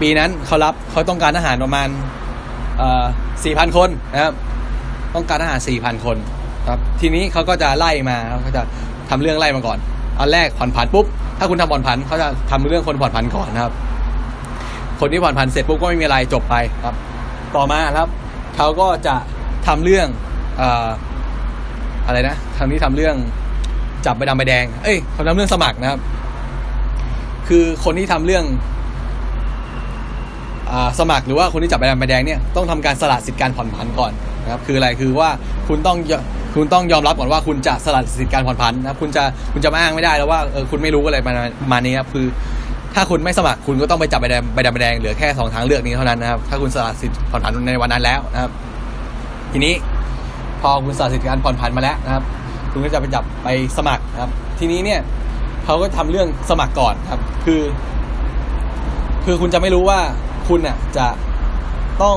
[0.00, 1.88] ปีนั้นเขารับเขาต้องการทหารประมาณ
[3.44, 4.32] สี่พันคนนะครับ
[5.14, 6.16] ต้องการทหารสี่พันคน
[6.68, 8.62] ครับ ทีนี้เขาก็จะไล่มาเขาจะ
[9.10, 9.78] ทำเรื่องไล่มาก่อน
[10.18, 11.06] อันแรกผ่อนผันปุ๊บ
[11.38, 13.72] ถ้าคุณทำผ่อนผันเขาจะทำเรื่องคนผ่อนผันก่อนนะครับ
[15.00, 16.94] คนที่ผ่อนผันเสร็จปุ๊บก็ไม่มีอะไรจบไปครับ
[17.56, 18.08] ต่อมาครับ
[18.56, 19.14] เขาก็จะ
[19.66, 20.06] ทำเรื่อง
[20.60, 20.62] อ
[22.06, 23.16] อะไรนะทางนี้ทำเรื่อง
[24.06, 26.00] จับใบดำใบแดง เอ้ยเขาทำเรื่องสมัครนะครับ
[27.48, 28.44] คือคนที่ทำเรื่อง
[30.98, 35.30] สมัครหรือว่าคนที่จับใบดำใบแดงเนี่ยต้องทำการสละสิทธิการผ่อนผันก่อนนะครับคืออะไรคือว่า
[35.68, 35.96] คุณต้อง
[36.54, 41.32] คุณต้องยอมรับก่อนว่าคุณจะสละสิทธิการผ่อนผันนะคุณจะคุณจะมาอ้างไม่ได้แล้วว่าเออคุณไม่รู้อะไรมา
[41.72, 42.26] มานี้ครับคือ
[42.94, 48.50] ถ้าคุณไม่สมัครคุณก็ต้องไปจับใบแดงใบดำใบแดงเหลือแค่สองทางเลือกนี้เท่านั้นนะครับถ้าคุณสละสิทธิผ่อนผันในวันนั้นแล้วนะครับ
[49.52, 49.74] ทีนี้
[50.60, 52.22] พอคุณสละสิทธิการผ่อนผันมาแล้วนะครับ
[52.72, 55.00] คุณก็จะไปจับไปสมัครนะครับ ทีนี้เนี่ย
[55.64, 57.62] เขาก็ทำเรื่องสมัครก่อนครับ คือ
[59.24, 60.00] คือคุณจะไม่รู้ว่า
[60.48, 61.06] คุณอะจะ
[62.02, 62.16] ต้อง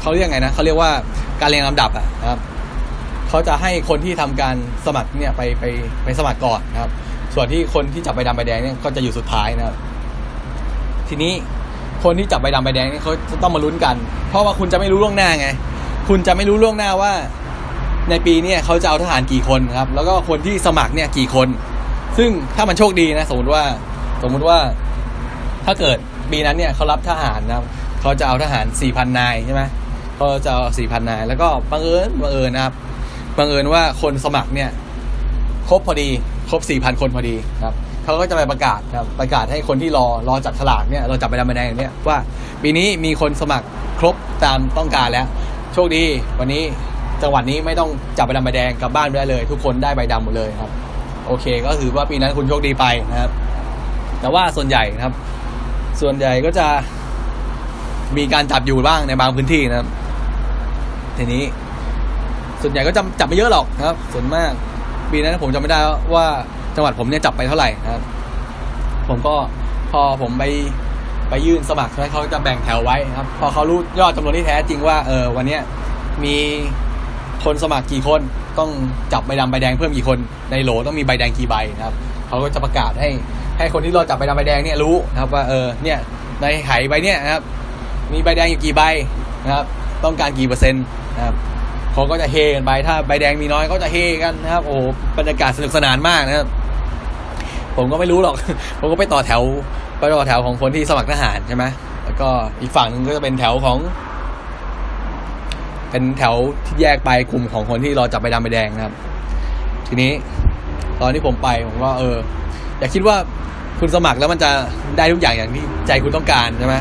[0.00, 0.90] เขาเรียกไงนะเขาเรียกว่า
[1.40, 2.40] การเรียงลำดับอะนะครับ
[3.28, 4.54] เขาจะให้คนที่ทำการ
[4.86, 5.64] สมัครเนี่ยไปไป
[6.04, 6.90] ไปสมัครก่อนนะครับ
[7.34, 9.76] ส่วนที่คนที่จับใบดำใบแดงเนี่ยก็จะอยู่สุดท้ายนะครับ
[11.08, 11.32] ทีนี้
[12.04, 13.96] คนที่จับใบดำใบแดงเนี่ยเขาจะต้องมาลุ้นกัน
[14.28, 15.48] เพราะว่าคุณจะไม่รู้ล่วงหน้าไง
[16.08, 17.12] คุณจะไม่รู้ล่วงหน้าว่า
[18.10, 21.48] ในปีเนี้เขาจะเอาทหารกี่คนครับ แล้วก็คนที่สมัครเนี่ยกี่คน
[22.18, 23.64] ซึ่งถ้ามันโชคดีนะ สมมติว่า
[24.22, 24.58] สมมุติว่า
[25.66, 25.98] ถ้าเกิด
[26.32, 27.66] ปีนั้นเนี่ยเขารับทหารนะครับ
[28.00, 29.62] เขาจะเอาทหารสี่พันนายใช่ไหม
[30.16, 32.74] เขาจะเอาสี่พันนาย แล้วก็บังเอิญบังเอิญนะครับ
[33.38, 34.70] บังเอิญว่าคนสมัครเนี่ย
[35.68, 36.08] ครบพอดี
[36.50, 42.18] ครบสี่พันคนพอดีครับเขาก็จะไปประกาศครับประกาศให้คนที่รอรอจับฉลากเนี่ยเราจับใบดำใบแดงเนี่ยว่า
[42.62, 43.66] ปีนี้มีคนสมัคร
[44.00, 44.14] ครบ
[44.44, 45.26] ตามต้องการแล้ว
[45.72, 46.04] โชคดี
[46.40, 46.62] วันนี้
[47.22, 50.70] จังหวัดนี้ไม่ต้องจับใบดำใบแดงกลับบ้านไปได้เลย ทุกคนได้ใบดำหมดเลยครับ
[51.26, 53.30] โอเค ก็ถือว่าปีนั้นคุณโชคดีไปนะครับ
[54.20, 55.14] แต่ว่าส่วนใหญ่นะครับ
[56.00, 56.66] ส่วนใหญ่ก็จะ
[58.16, 59.88] มีการจับอยู่บ้างในบางพื้นที่นะครับ
[61.16, 61.42] ทีนี้
[62.62, 64.50] ส่วนใหญ่ก็จะจับไม่เยอะหรอกนะครับ ส่วนมาก
[65.10, 65.78] ปีนั้นผมจำไม่ได้
[66.14, 66.26] ว่า
[66.76, 68.02] จังหวัดผมเนี่ยจับไปเท่าไหร่นะครับ
[69.08, 69.34] ผมก็
[69.90, 70.44] พอผมไป
[71.28, 75.60] ไปยื่นสมัครใช่เขาจะแบ่งแถวไว้ครับ พอเขารู้ยอดจำนวนที่แท้จริงว่า เออวันเนี้ย
[76.24, 76.36] มี
[77.44, 78.20] คนสมัครกี่คน
[78.58, 78.70] ต้อง
[79.12, 80.18] จับใบดำใบแดงเพิ่มกี่คน
[80.50, 81.94] ในโหลต้องมีใบแดงกี่ใบนะครับ
[82.28, 83.08] เขาก็จะประกาศให้
[83.60, 85.98] ให้คนที่รอจับใบดำใบแดงเนี่ยรู้นะครับว่าเออเนี่ย
[86.40, 87.42] ในไหใบเนี่ยนะครับ
[88.12, 88.82] มีใบแดงอยู่กี่ใบ
[89.44, 89.64] นะครับ
[90.04, 90.84] ต้องการกี่เปอร์เซ็นต์
[91.16, 91.34] นะครับ
[91.92, 94.76] เขาก็จะเฮกันไปถ้าใบแดงมีน้อยก็จะเฮกันนะครับ โอ้
[95.18, 96.46] บรรยากาศสนุกสนานมากนะครับ
[97.76, 98.34] ผมก็ไม่รู้หรอก
[98.80, 99.42] ผมก็ไปต่อแถว
[99.98, 101.64] ไปต่อแถวของคนที่สมัครทหารใช่ไหม
[102.04, 102.28] แล้วก็
[102.60, 103.78] อีกฝั่งนึงก็จะเป็นแถวของ
[105.90, 106.34] เป็นแถว
[106.66, 108.94] ที่แยกไปกลุ่มของคนที่รอจับใบดำใบแดงนะครับ
[109.88, 110.12] ทีนี้
[111.00, 112.16] ตอนที่ผมไปผมก็เออ
[112.80, 113.16] อย่าคิดว่า
[113.80, 114.50] คุณสมัครแล้วมันจะ
[114.96, 116.74] ได้ทุกอย่างอย่างที่ใจคุณต้องการใช่ไหม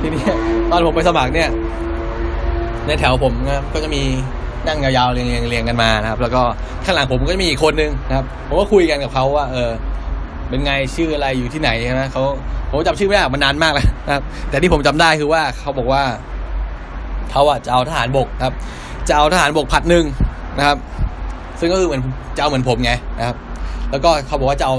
[0.00, 0.22] ทีนี้
[0.70, 1.48] ตอนผมไปสมัครเนี่ย
[2.86, 4.02] ในแถวผมนะก็จะมี
[4.66, 6.42] นั่งยาวๆเรียงๆเรียงกันมานะครับ แล้วก็
[6.84, 9.70] ข้างหลังผมก็จะมีอีกคนนึงนะครับ ผมก็คุยกันกับเขาว่า เออ
[10.48, 12.22] เป็นไงชื่ออะไรอยู่ที่ไหนใช่ไหมเขา
[12.70, 16.02] ผมจำชื่อไม่ได้มันนานมากแล้วนะครับ แต่ที่ผมจำได้คือว่าเขาบอกว่า
[17.30, 18.54] เขาอะจะเอาทหารบกครับ
[19.08, 20.04] จะเอาทหารบกผัดหนึ่ง
[20.58, 20.78] นะครับ
[21.60, 22.02] ซึ่งก็คือเหมือน
[22.36, 23.36] จะเอาเหมือนผมไงนะครับ
[23.90, 24.76] แล้วก็เขาบอกว่าจะเอา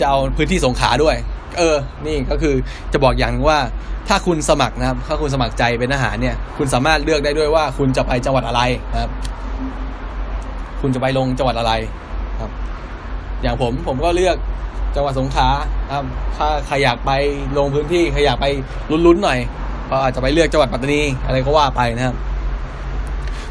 [0.00, 1.16] จะเอาพื้นที่สงขาด้วย
[1.58, 1.76] เออ
[2.06, 2.54] นี่ก็คือ
[2.92, 3.58] จะบอกอย่างนึงว่า
[4.08, 9.10] ถ้าคุณสมัครนะครับ ถ้าคุณสมัครใจเป็นทหารเนี่ย คุณสามารถเลือกได้ด้วยว่า คุณจะไปจังหวัดอะไรนะครับ
[10.80, 11.72] คุณจะไปลงจังหวัดอะไร
[12.40, 12.50] ครับ
[13.42, 14.36] อย่างผมผมก็เลือก
[14.96, 15.48] จังหวัดสงขลา
[15.92, 16.04] ครับ
[16.36, 17.10] ถ้าใครอยากไป
[17.58, 18.46] ลงพื้นที่ใครอยากไป
[19.06, 19.38] ลุ้นๆหน่อย
[19.90, 22.14] ก็อาจจะไปเลือกจังหวัดปัตตานีอะไรก็ว่าไปนะครับ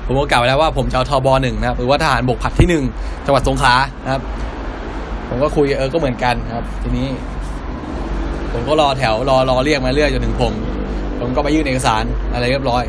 [0.06, 2.84] ผมก็กล่าวไว้แล้วว่าผมจะเอาทบหนึ่งนะครับหรือว่าทหารบกผัดที่หนึ่ง
[3.26, 4.22] จังหวัดสงขลานะครับ
[5.30, 7.08] ผมก็คุยเออก็เหมือนกันครับ ทีนี้
[8.54, 10.54] ผมก็รอแถวรอรอเรียกมาเรื่อยจนถึงผม
[11.20, 12.04] ผมก็ไปยื่นเอกสาร
[12.34, 12.84] อะไรเรียบร้อย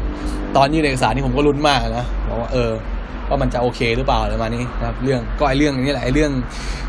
[0.56, 2.70] ตอนยื่นเอกสารนี่ผมก็ลุ้นมากนะบอกว่าเออ
[3.28, 6.30] ว่ามันจะโอเคหรือเปล่าอะไรมานี้นะครับ เรื่องก็ไอเรื่องนี้แหละไอเรื่อง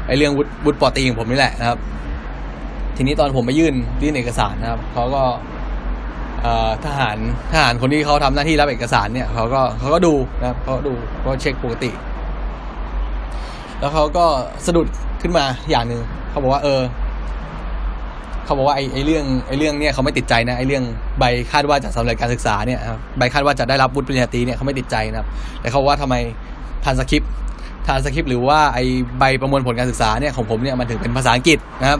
[0.08, 1.78] ไอเรื่องวุฒิวุฒิปอตีของผมนี่แหละนะครับ
[2.97, 3.74] ทีนี้ตอนผมไปยื่น
[4.04, 5.24] ยื่นเอกสารนะครับเขาก็
[6.86, 7.18] ทหาร
[7.52, 11.91] ทหารคนที่เขาทำหน้าที่รับเอกสารเนี่ยเขาก็เขาก็ดูนะครับเขาดูเขาเช็คปกติ
[13.80, 14.26] แล้วเขาก็
[14.66, 14.88] สะดุด
[15.22, 16.82] ขึ้นมาอย่างหนึ่งเขาบอกว่าเออ
[18.45, 20.84] เขาบอกว่าไอ้ไอ้เรื่องไอ้เรื่องเนี่ยเขาไม่ติดใจนะไอ้เรื่อง
[21.19, 25.28] ใบคาดว่าจะสำเร็จการศึกษาเนี่ยครับใบคาดว่าจะได้รับวุฒิปริญญาตรีเนี่ยเขาไม่ติดใจนะครับ
[25.61, 26.15] แต่เขาว่าทำไม
[26.86, 27.32] ทันสคริปต์
[27.88, 28.84] ทันสคริปต์หรือว่าไอ้
[29.19, 31.99] ใบประมวลผลการศึกษาเนี่ยของผมเนี่ยมันถึงเป็นภาษาอังกฤษนะครับ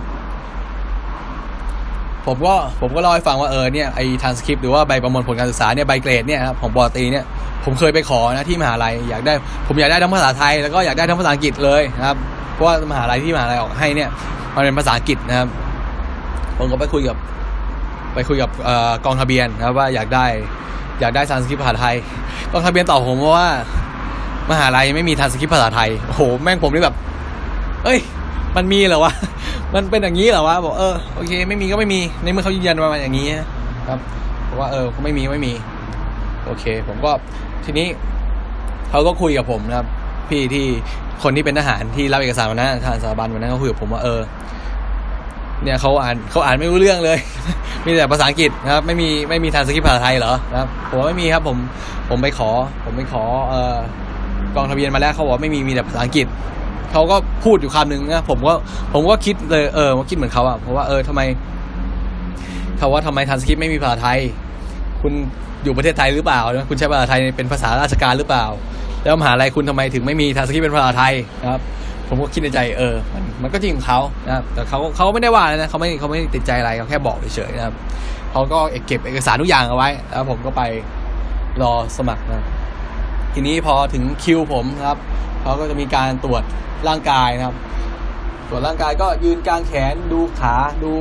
[2.26, 7.24] ผมก็ผมก็เล่าให้ฟังว่าเออเนี่ยไอ้ทันสคริปต์หรือว่าใบประมวลผลการศึกษาเนี่ยใบเกรดเนี่ยครับของปอตรีเนี่ย
[7.66, 9.34] ผมเคยไปขอนะที่มหาลัยอยากได้
[9.68, 12.18] ผมอยากได้ทั้งภาษาไทยแล้วก็อยากได้ทั้งภาษาอังกฤษเลยนะครับ
[12.62, 14.10] ราะว่ามหาลัยที่มหาลัยออกให้เนี่ย
[14.56, 15.48] มันเป็นภาษาอังกฤษนะครับ
[16.58, 17.18] ผมก็ไปคุยกับ
[18.16, 18.70] ไปคุยกับอ
[19.06, 20.26] กองทะเบียนนะครับว่าอยากได้
[21.00, 21.96] อยากได้ทันสคริปภาษาไทย
[22.52, 23.50] กองทะเบียนตอบผมว่า
[24.52, 26.96] มหาลัยไม่มีทันสคริปภาษาไทยโอ้โหแม่งผมนี่แบบ
[27.86, 28.00] เอ้ย
[28.56, 29.14] มันมีเหรอวะ
[29.74, 33.48] มันเป็นอย่างนี้เหรอวะบอกเออโอเคไม่มีก็ไม่มีในเมื่อเขายืนยันมาอย่างนี้นะ
[33.88, 34.00] ครับ
[34.50, 35.54] บอกว่าเออไม่มีไม่มี
[36.46, 37.12] โอเค ผมก็
[37.66, 37.88] ทีนี้
[38.90, 39.88] เขาก็คุยกับผมนะครับ
[40.30, 40.66] พี่ที่
[41.24, 44.22] คนที่เป็นทหารที่รับเอกสารวันนั้นทหารสถาบันวันนั้นก็คุยกับผมว่าเออ
[45.64, 47.18] เนี่ยเขาอ่านเขาอ่านไม่รู้เรื่องเลย
[47.86, 51.58] มีแต่ภาษาอังกฤษนะครับ ไม่มีไม่มีทานสคริปต์ภาษาไทยเหรอนะครับผมว่าไม่มีครับผม
[52.10, 52.50] ผมไปขอ
[52.86, 53.76] ผมไปขอเอ่อ
[54.56, 56.28] กองทะเบียนมาแล้วเขาบอกไม่มีมีแต่ภาษาอังกฤษ
[56.92, 58.54] เขาก็พูดอยู่คำหนึ่งนะผมก็
[58.94, 61.22] ผมก็คิดเลยเออผมคิดเหมือนเขาอะเพราะว่าเออทำไม
[62.78, 64.20] เขาว่าทำไมทานสคริปไม่มีภาษาไทย
[65.02, 65.14] คุณ
[65.64, 68.46] อยู่ประเทศไทยหรือเปล่านะคุณใช้ภาษาไทยเป็นภาษาราชการหรือเปล่า
[69.04, 71.62] แล้วมหาลัยคุณทำไมถึงไม่มีทานสคริปต์เป็นภาษาไทยนะครับ
[72.08, 77.76] ผมก็คิดในใจเออ มันมันก็จริงของเขานะครับ แต่เขาเขาไม่ได้ว่านะเขาไม่เขาไม่ติดใจอะไรเขาแค่บอกเฉยๆนะครับ
[78.32, 80.62] เขาก็เก็บเอกสารทุกอย่างเอาไว้ แล้วผมก็ไป
[81.62, 82.46] รอสมัครนะ
[83.34, 84.98] ทีนี้พอถึงคิวผมนะครับ
[85.42, 86.44] เขาก็จะมีการตรวจ
[86.88, 87.56] ร่างกายนะครับ
[88.50, 90.94] ตรวจร่างกายก็ยืนกลางแขนดูขาดู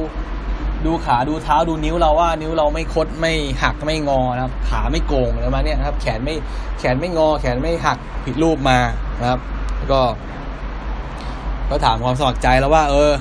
[0.85, 6.35] ดูขาดูเท้าดูนิ้วเราว่า นิ้วเราไม่คดไม่หักไม่งอนะครับ ขาไม่โกงอะไรมาเนี้ยครับ แขนไม่
[6.79, 8.79] แขนไม่งอ แขนไม่หักผิดรูปมา
[9.21, 9.41] นะครับ
[9.77, 10.01] แล้วก็
[11.71, 13.13] ก็ถามความสมัครใจแล้วว่า เออ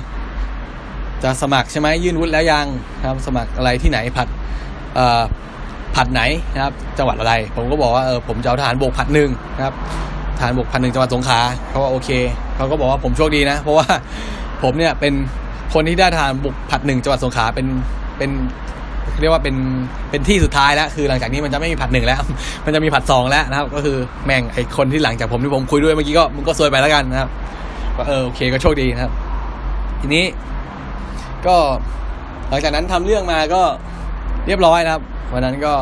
[1.22, 2.66] จะสมัครใช่ไหมยื่นวุฒิแล้วยัง
[3.06, 4.28] ครับ สมัครอะไรที่ไหนผัด
[4.94, 5.22] เอ่อ
[5.96, 6.22] ผัดไหน
[6.54, 9.74] นะครับ จังหวัดอะไร ผมก็บอกว่าเออผมจะเอาทหารบกผัดหนึ่งนะครับ
[10.36, 12.10] ทหารบกผัดหนึ่งจังหวัดสงขลาเขาว่าโอเค
[12.56, 13.86] เขาก็บอกว่าผมโชคดีนะ เพราะว่า
[14.62, 15.14] ผมเนี่ยเป็น
[15.74, 17.66] คนที่ได้ทารบกผัดหนึ่งจังหวัดสงขลาเป็น
[18.18, 18.30] เป็น
[19.20, 19.56] เรียกว่าเป็น
[20.10, 22.20] เป็นที่สุดท้ายแล้ว คือหลังจากนี้มันจะไม่มีผัดหนึ่งแล้ว
[22.64, 27.28] มันจะมีผัดสองแล้วนะครับ ก็คือแม่งไอคนที่หลังจากผมที่ผมคุยด้วยเมื่อกี้ก็มึงก็ซวยไปแล้วกันนะครับ
[27.96, 29.12] ก็เออโอเคก็โชคดีนะครับ
[30.00, 30.24] ทีนี้
[31.46, 31.56] ก็
[32.48, 33.62] หลังจากนั้นทำเรื่องมาก็
[34.46, 35.02] เรียบร้อยนะครับ
[35.32, 35.74] วันนั้นก็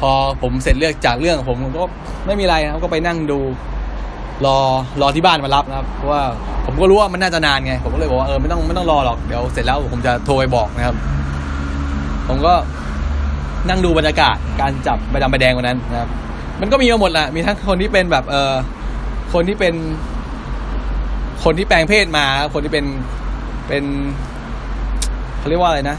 [0.00, 0.10] พอ
[0.42, 1.84] ผมเสร็จเลือกจากเรื่องผมก็
[2.26, 3.38] ไม่มีอะไรนะครับ ก็ไปนั่งดู
[4.44, 4.56] รอ
[5.00, 6.22] รอที่บ้านมารับนะครับเพราะว่า
[6.66, 10.96] ผมก็รู้ว่ามันน่าจะนานไง ผมก็เลยบอกว่าเออไม่ต้องไม่ต้องรอหรอกเดี๋ยวเสร็จแล้วผมจะโทรไปบอกนะครับ
[12.28, 12.54] ผมก็
[13.68, 16.08] นั่งดูบรรยากาศการจับใบดำใบแดงวันนั้นนะครับ
[16.60, 18.52] มันก็มีมาหมดแหละมีทั้งคนที่เป็นแบบเออ
[19.32, 19.74] คนที่เป็น
[21.44, 22.84] คนที่แปลงเพศมา คนที่เป็น
[23.68, 23.84] เป็น
[25.38, 25.96] เขาเรียกว่าอะไรนะ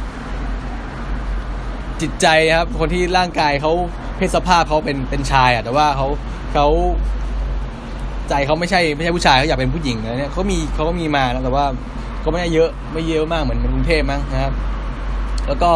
[2.01, 2.27] จิตใจ
[2.57, 3.71] ครับ คนที่ร่างกายเขา
[4.17, 6.07] เพศสภาพเขาเป็นเป็นชายอะแต่ว่าเขา
[6.53, 6.67] เขา
[8.30, 11.65] ใจเขาไม่ใช่ไม่ใช่ผู้ชายเขาอยากเป็นผู้หญิงอะไรเนี่ยเขามีเขาก็มีมานะแต่ว่า
[12.23, 14.53] ก็ไม่ได้เยอะไม่เยอะมากเหมือนกรุงเทพมั้งนะครับ
[15.47, 15.71] แล้วก็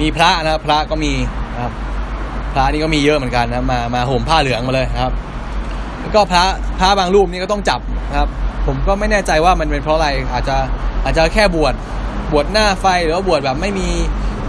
[0.00, 1.12] มีพระนะครับพระก็มี
[1.54, 1.72] นะครับ
[2.52, 5.12] พระนี่ก็มีเยอะเหมือนกันนะมามาห่มผ้าเหลืองมาเลยนะครับ
[6.00, 6.44] แล้วก็พระ
[6.78, 7.80] พระบางรูปนี่ก็ต้องจับ
[8.10, 8.28] นะครับ
[8.66, 10.56] ผมก็ไม่แน่ใจว่ามันเป็นเพราะอะไรอาจจะ
[11.04, 11.74] อาจจะแค่บวช
[12.32, 13.88] บวชหน้าไฟหรือว่าบวชแบบไม่มี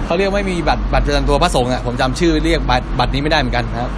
[0.06, 3.92] เขาเรียกไม่มีบัตรบัตรประจำตัวพระสงฆ์อะผมจำชื่อเรียกบัตรบัตรนี้ไม่ได้เหมือนกันนะครับ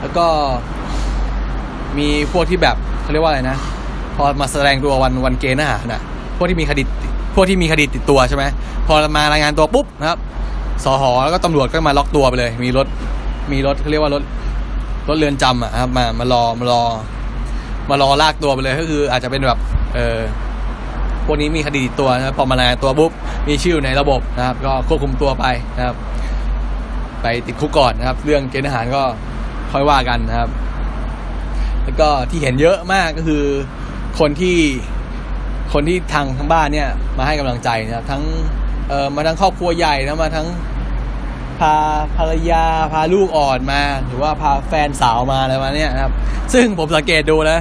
[0.00, 0.26] แล้วก็
[1.98, 3.56] มีพวกที่แบบเขาเรียกว่าอะไรนะ
[4.16, 6.00] พอมาแสดงตัววันวันเกณฑ์ทหารน่ะ
[6.36, 6.82] พวกที่มีคดี
[7.34, 8.44] พวกที่มีคดีติดตัวใช่ไหม
[8.86, 10.18] พอมารายงานตัวปุ๊บนะครับ
[10.84, 12.86] สหอแล้วก็ตำรวจก็มาล็อกตัวไปเลย มีรถ
[13.52, 14.22] มีรถเขาเรียกว่ารถ
[15.08, 16.82] รถเรือนจำอะครับมามารอมารอ
[17.90, 19.58] มารอลากตัวไปเลยก็คืออาจจะเป็นแบบ
[19.94, 20.18] เออ
[21.26, 23.10] พวกนี้มีคดีติดตัวนะพอมารายงานตัวปุ๊บ
[23.48, 25.44] มีชื่ออยู่ในระบบนะครับ ก็ควบคุมตัวไป
[25.76, 25.96] นะครับ
[27.22, 29.02] ไปติดคุกก่อนนะครับ เรื่องเกณฑ์ทหารก็
[29.72, 30.48] ค่อยว่ากันนะครับ
[31.88, 33.44] แล้วก็ที่เห็นเยอะมากก็คือ
[34.18, 34.56] คนที่
[35.72, 38.22] คนที่ทางทั้งบ้านเนี่ยมาให้กำลังใจนะครับทั้ง
[38.88, 40.46] เอ่อมาทั้งครอบครัวใหญ่นะมาทั้ง
[41.58, 41.74] พา
[42.16, 46.12] ภรรยาพาลูกอ่อนมา หรือว่าพาแฟนสาวมาอะไรมาเนี่ยนะครับ
[46.52, 47.60] ซึ่งผมสังเกตดูนะ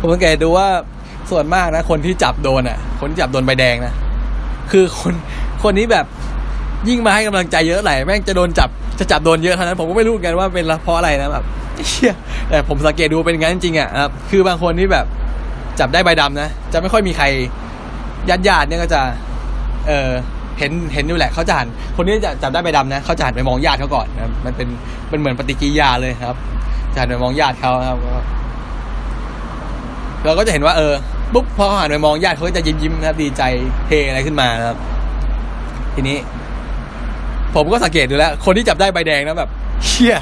[0.00, 0.68] ผมสังเกตดูว่า
[1.30, 3.94] ส่วนมากนะ คนที่จับโดนอะ คนที่จับโดนใบแดงนะ
[4.70, 5.14] คือคน
[5.62, 6.06] คนนี้แบบ
[6.88, 8.68] ยิ่งมาให้กำลังใจเยอะไหลแม่งจะโดนจับ
[8.98, 11.44] จะจับโดนเยอะเท่านั้นผมก็ไม่รู้เหมือนกันว่าเป็นเพราะอะไรนะแบบ
[11.88, 12.14] เชี่ย
[12.48, 15.06] แต่ผมสังเกตดูเป็นงั้นจริงอะครับคือบางคนที่แบบ
[15.80, 17.26] จับได้ใบดำนะ จะไม่ค่อยมีใคร
[18.28, 19.00] ญาติญาติเนี่ยก็จะ
[19.88, 20.10] เออ
[20.58, 24.68] เห็นเห็นอยู่แหละเขาจะหันคนนี้จะจับได้ใบดำนะเขาจะหันไปมองญาติเขาก่อนนะมันเป็น
[25.08, 26.36] เป็นเหมือนปฏิกิริยาเลยครับ
[26.92, 27.98] จะหันไปมองญาติเขาครับ
[30.24, 30.92] เราก็จะเห็นว่า เออ
[31.32, 33.42] ปุ๊บพอหันไปมองญาติเขาก็จะยิ้มยิ้มนะครับดีใจ
[33.88, 34.78] เฮอะไรขึ้นมานะครับ
[35.94, 36.16] ทีนี้
[37.54, 39.50] ผมก็สังเกตดูแล้ว คนที่จับได้ใบแดงนะแบบ
[39.86, 40.16] เชี่ย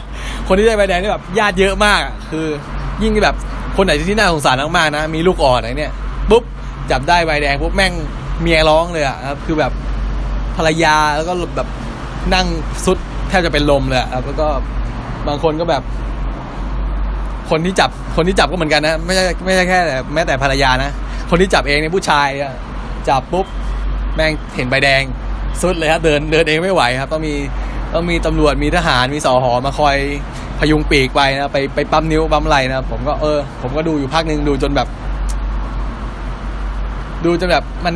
[0.49, 2.01] คนที่ได้ใบแดงนี่แบบญาติเยอะมาก
[2.31, 2.47] คือ
[3.03, 3.37] ยิ่งแบบ
[3.77, 5.93] คนไหนที่น่าสงสารมากๆนะ มีลูกอ่อนอะไรเนี่ย
[6.31, 6.45] ปุ๊บ
[6.91, 7.93] จับได้ใบแดงปุ๊บแม่ง
[8.41, 9.73] เมียร้องเลยอะครับ คือแบบ
[10.57, 11.69] ภรรยาแล้วก็แบบ
[12.35, 12.47] นั่ง
[12.87, 12.99] สุด
[13.29, 14.49] แทบจะเป็นลมเลยอะครับแล้วก็
[15.29, 15.83] บางคนก็แบบ
[17.51, 19.79] คนที่จับคนที่จับก็เหมือนกันนะ ไม่ใช่ไม่ใช่แค่
[20.15, 20.91] แม้แต่ภรรยานะ
[21.31, 22.29] คนที่จับเองเนี่ยผู้ชาย
[23.09, 23.47] จับปุ๊บ
[24.15, 25.03] แม่งเห็นใบแดง
[25.63, 27.35] สุดเลยครับเดินเดินเองไม่ไหวครับ ต้องมี
[27.95, 29.97] ต้องมีตำรวจมีทหารมีสอหอมาคอย
[30.59, 34.89] พยุงปีกไปนะไปไปปั๊มนิ้วปั๊มไหลนะผมก็เออ ผมก็ดูอยู่พักหนึ่งดูจนแบบ
[37.25, 37.95] ดูจนแบบมัน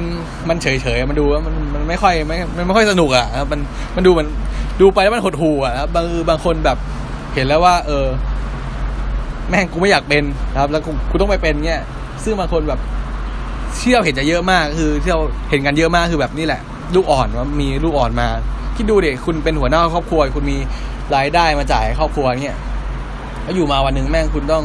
[0.49, 3.61] มันเฉยเฉยมันดูว่ามันมันไม่ค่อยไม่มันไม่ค่อยสนุกอะมัน
[3.97, 4.27] มันดูมัน
[4.81, 6.79] ดูไปแล้วมันหดหู่อะครับบางบางคนแบบ
[7.35, 8.07] เห็นแล้วว่า เออ
[9.49, 10.23] แม่งกูไม่อยากเป็น
[10.61, 11.83] ครับ แล้วกูต้องไปเป็นเงี้ย
[12.25, 12.81] ซึ่งบางคนแบบ
[13.77, 16.61] เที่เราเห็นจะเยอะมากคือเที่เราเห็นกันเยอะมากคือแบบนี่แหละ
[16.95, 18.29] ลูกอ่อนว่ามีลูกอ่อนมา
[18.77, 20.57] คิดดูเด็กคุณเป็นหัวหน้าครอบครัว คุณมี
[21.15, 22.57] รายได้มาจ่ายครอบครัวเนี่ย
[23.43, 24.65] แล้วอยู่มาวันหนึ่งแม่งคุณต้อง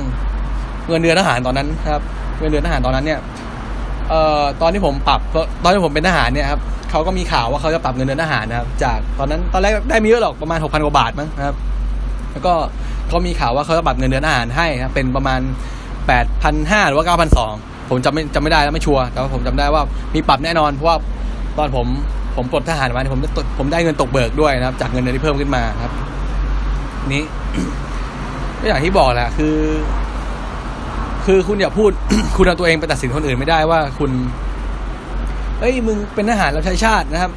[0.88, 2.02] เงินเดือนทหารตอนนั้นครับ
[2.40, 3.20] เงินเดือนทหารตอนนั้นเนี่ย
[4.10, 5.20] เอ่อตอนที่ผมปรับ
[5.64, 6.62] ตอนที่ผมเป็นทหารเนี่ยครับ
[6.92, 11.56] เขาก็มีข่าวว่าเขาจะปรับเงินเดือนทหารนะครับจากตอนนั้นตอนแรกได้ไม่เยอะหรอกประมาณหกพันกว่าบาทมั้งครับ
[12.32, 12.54] แล้วก็
[13.08, 15.40] เขามีข่าวว่าเขาจะปรับเงินเดือนทหารให้ครับเป็นประมาณ
[16.08, 17.54] แปดพันห้าหรือว่าเก้าพันสอง
[17.90, 19.84] ผมจำไม่จำไม่ได้แล้วไม่ชัวร์แต่ว่าผมจำได้ว่า
[20.16, 20.98] มีปรับแน่นอนเพราะว่า
[21.58, 21.88] ตอนผม
[22.36, 25.92] ผมปลดทหารมาเนี่ยผมได้ตผมได้เงินตกเบิกด้วยนะครับ จากเงินเดือนที่เพิ่มขึ้นมาครับ
[27.14, 27.24] นี้
[28.60, 29.58] ก็อย่างที่บอกแหละคือ
[31.26, 31.92] คือคุณอย่าพูด
[32.38, 34.12] คุณเอาตัวเองไปตัดสินคนอื่นไม่ได้ว่าคุณ
[35.60, 37.32] เอ้ยมึงเป็นทหารรับใช้ชาตินะครับ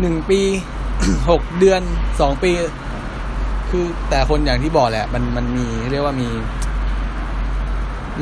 [0.00, 0.40] หนึ่งปี
[1.30, 1.80] หกเดือน
[2.20, 2.52] สองปี
[3.70, 6.28] คือแต่คนอย่างที่บอกแหละ มันมันมีเรียกว่ามี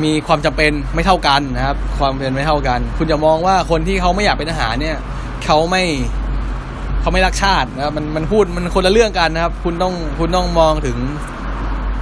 [0.03, 4.97] มีความจำเป็นไม่เท่ากันนะครับ ความเป็นไม่เท่ากัน คุณจะมองว่าคนที่เขาไม่อยากเป็นทหารเนี่ย
[5.45, 5.85] เขาไม่
[7.01, 10.97] เขาไม่รักชาตินะครับมันมันพูดมันคนละเรื่องกันนะครับ คุณต้องคุณต้องมองถึง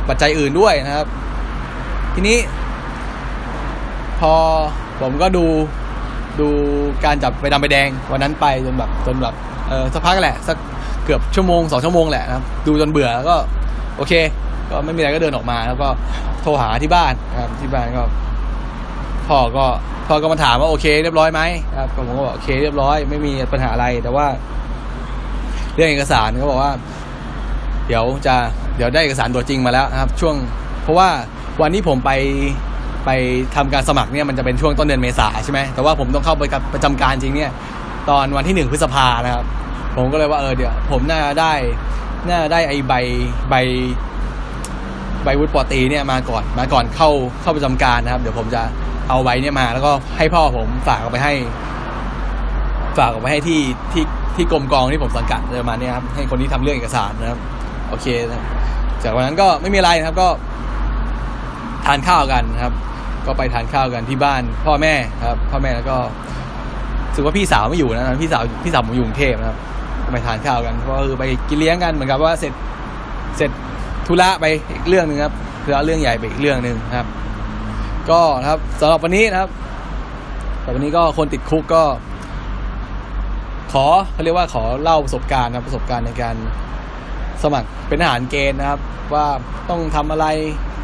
[0.09, 1.07] ปัจจัยอื่นด้วยนะครับ
[2.14, 2.39] ทีนี้
[4.20, 4.34] พอ
[5.01, 5.45] ผมก็ดู
[6.41, 6.49] ดู
[7.05, 9.34] การจับไปดำไปแดงวันนั้นไปจนแบบจนแบบ
[9.68, 10.57] เออสักพักแหละสัก
[11.05, 13.36] เกือบชั่วโมงสองชั่วโมงแหละนะครับ ดูจนเบื่อแล้วก็
[13.97, 14.12] โอเค
[14.70, 15.89] ก็ไม่มีอะไรก็เดินออกมา แล้วก็
[16.43, 18.03] โทรหาที่บ้านนะครับที่บ้านก็
[19.29, 19.66] พ่อก็
[20.09, 21.41] พ่อก็มาถามว่าโอเค เรียบร้อยไหม
[21.76, 24.26] ครับผมก็บอกโอเค เรียบร้อยไม่มีปัญหาอะไร แต่ว่า
[25.74, 26.72] เรื่องเอกสารเขาบอกว่า
[27.87, 28.35] เดี๋ยวจะ
[28.76, 30.35] เดี๋ยวได้เอกสารตัวจริงมาแล้วนะครับ ช่วง
[30.83, 31.09] เพราะว่า
[31.62, 32.11] วันที่ผมไป
[33.05, 33.11] ไป
[33.57, 37.51] ทำการสมัครเนี่ยมันจะเป็นช่วงต้นเดือนเมษาใช่ไหมแต่ว่าผมต้องเข้าไปกับประจำการจริงเนี่ย
[38.11, 39.45] ตอนวันที่หนึ่งพฤษภานะครับ
[39.97, 41.53] ผมก็เลยว่าเออเดี๋ยว ผมน่าได้
[42.29, 42.95] น่าได้ไอใบ
[43.51, 43.55] ใบ
[45.24, 47.11] ใบวุฒิปอตรีเนี่ยมาก่อนมาก่อนเข้า
[47.43, 48.62] เข้าประจำการนะครับ เดี๋ยวผมจะ
[49.09, 51.35] เอาใบเนี่ยมา แล้วก็ให้พ่อผมฝากเอาไปให้
[52.99, 53.61] ฝากเอาไปให้ที่
[53.93, 54.05] ที่
[54.37, 57.39] ที่กรมกองที่ผมสังกัดประมาณเนี้ยครับให้คนที่ทำเรื่องเอกสารนะครับ
[57.89, 58.45] โอเคนะ
[59.03, 60.29] จากวันนั้นก็ไม่มีอะไรนะครับก็
[61.87, 62.73] ทานข้าวกันนะครับ
[63.27, 64.95] ก็ไปทานข้าวกันที่บ้าน พ่อแม่
[65.27, 65.97] ครับ พ่อแม่แล้วก็
[67.15, 69.59] ถือว่าพี่สาวไม่อยู่นะพี่สาวพี่สาวผมอยู่กรุงเทพนะครับ
[70.13, 72.53] ไปทานข้าวกันก็คือไปกินเลี้ยงกันเหมือนกับว่าเสร็จ
[73.37, 73.51] เสร็จ
[74.07, 75.35] ธุระไปอีกเรื่องหนึ่งครับ
[75.65, 77.07] ธุระเรื่องใหญ่ไปอีกเรื่องหนึ่งครับ
[78.13, 79.51] ก็นะครับสำหรับวันนี้นะครับ
[80.63, 81.83] สำหรับวันนี้ก็คนติดคุกก็
[83.73, 86.37] ขอเขาเรียกว่าขอเล่าประสบการณ์นะครับประสบการณ์ในการ
[87.43, 88.81] สมัครเป็นทหารเกณฑ์นะครับ
[89.15, 89.27] ว่า
[89.71, 90.27] ต้องทำอะไร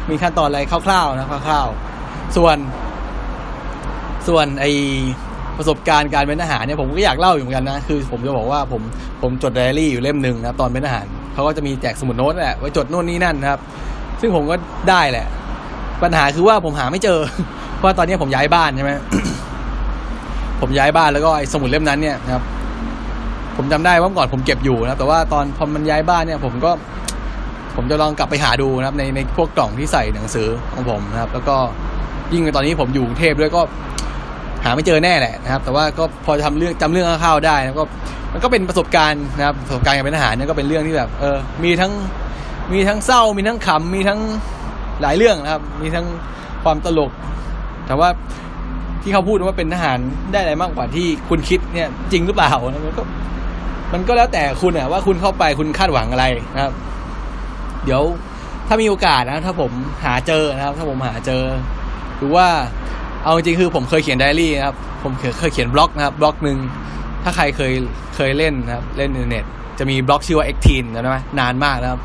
[0.09, 2.57] มีขั้นตอนอะไรคร่าวๆนะคร่าวๆส่วน
[4.27, 4.65] ส่วนไอ
[5.57, 8.81] ประสบการณ์การเป็นทหารเนี่ยผมก็อยากเล่าอยู่เหมือนกันนะคือ ผมจะบอกว่าผม
[9.21, 13.59] ผมจดไดอารี่อยู่เล่มหนึ่งนะตอนเป็นทหารเขาก็จะมีแจกสมุดโน้ตแหละไว้จดโน่นนี่นั่นนะครับ
[14.21, 14.55] ซึ่งผมก็
[14.89, 15.25] ได้แหละ
[16.03, 17.19] ปัญหาคือว่าผมหาไม่เจอ
[17.75, 18.91] เพราะตอนนี้ผมย้ายบ้านใช่ไหม
[20.61, 22.43] ผมย้ายบ้านแล้วก็ไอ้สมุดเล่มนั้นเนี่ยนะครับ
[23.57, 26.71] ผมจำได้ว่าก่อนผมเก็บอยู่นะแต่ว่าตอนพอมันย้ายบ้านเนี่ย ผมก็
[27.75, 31.55] ผมจะลองกลับไปหาดูนะครับ ในในพวกกล่องที่ใส่หนังสือของผมนะครับ แล้วก็
[32.33, 33.61] ยิ่งในตอนนี้ผมอยู่กรุงเทพด้วยก็
[34.63, 37.83] หาไม่เจอแน่แหละนะครับ แต่ว่าก็พอจะทำเรื่องจำเรื่องคร่าวๆได้แล้วก็
[38.33, 41.91] มันก็เป็นประสบการณ์นะครับประสบการณ์การเป็นทหารเนี่ยก็เป็นเรื่องที่แบบ เออ มีทั้ง
[42.73, 44.19] มีทั้งเศร้ามีทั้งขำมีทั้ง
[45.01, 46.05] หลายเรื่องนะครับ มีทั้ง
[46.63, 47.11] ความตลก
[47.87, 48.09] แต่ว่า
[49.01, 49.99] ที่เขาพูดว่าเป็นทหาร
[50.31, 53.03] ได้อะไรมากกว่าที่คุณคิดเนี่ยจริงหรือเปล่านะมันก็
[53.93, 56.25] มันก็แล้วแต่คุณอะว่าคุณเข้าไปคุณคาดหวังอะไร
[56.55, 56.73] นะครับ
[57.85, 58.01] เดี๋ยว
[58.67, 59.71] ถ้ามีโอกาสนะ ถ้าผม
[60.05, 61.43] หาเจอนะครับ ถ้าผมหาเจอ
[62.17, 62.47] หรือว่า
[63.23, 66.57] เอาจริงคือผมเคยเขียนไดอารี่นะครับ ผมเคยเคยเขียนบล็อกนะครับบล็อกหนึ่ง
[67.23, 67.73] ถ้าใครเคย
[68.15, 69.45] เคยเล่นนะครับ เล่นอินเทอร์เน็ต
[69.79, 71.99] จะมีบล็อกชื่อว่า X-Teen จำได้ไหมนานมากนะครับ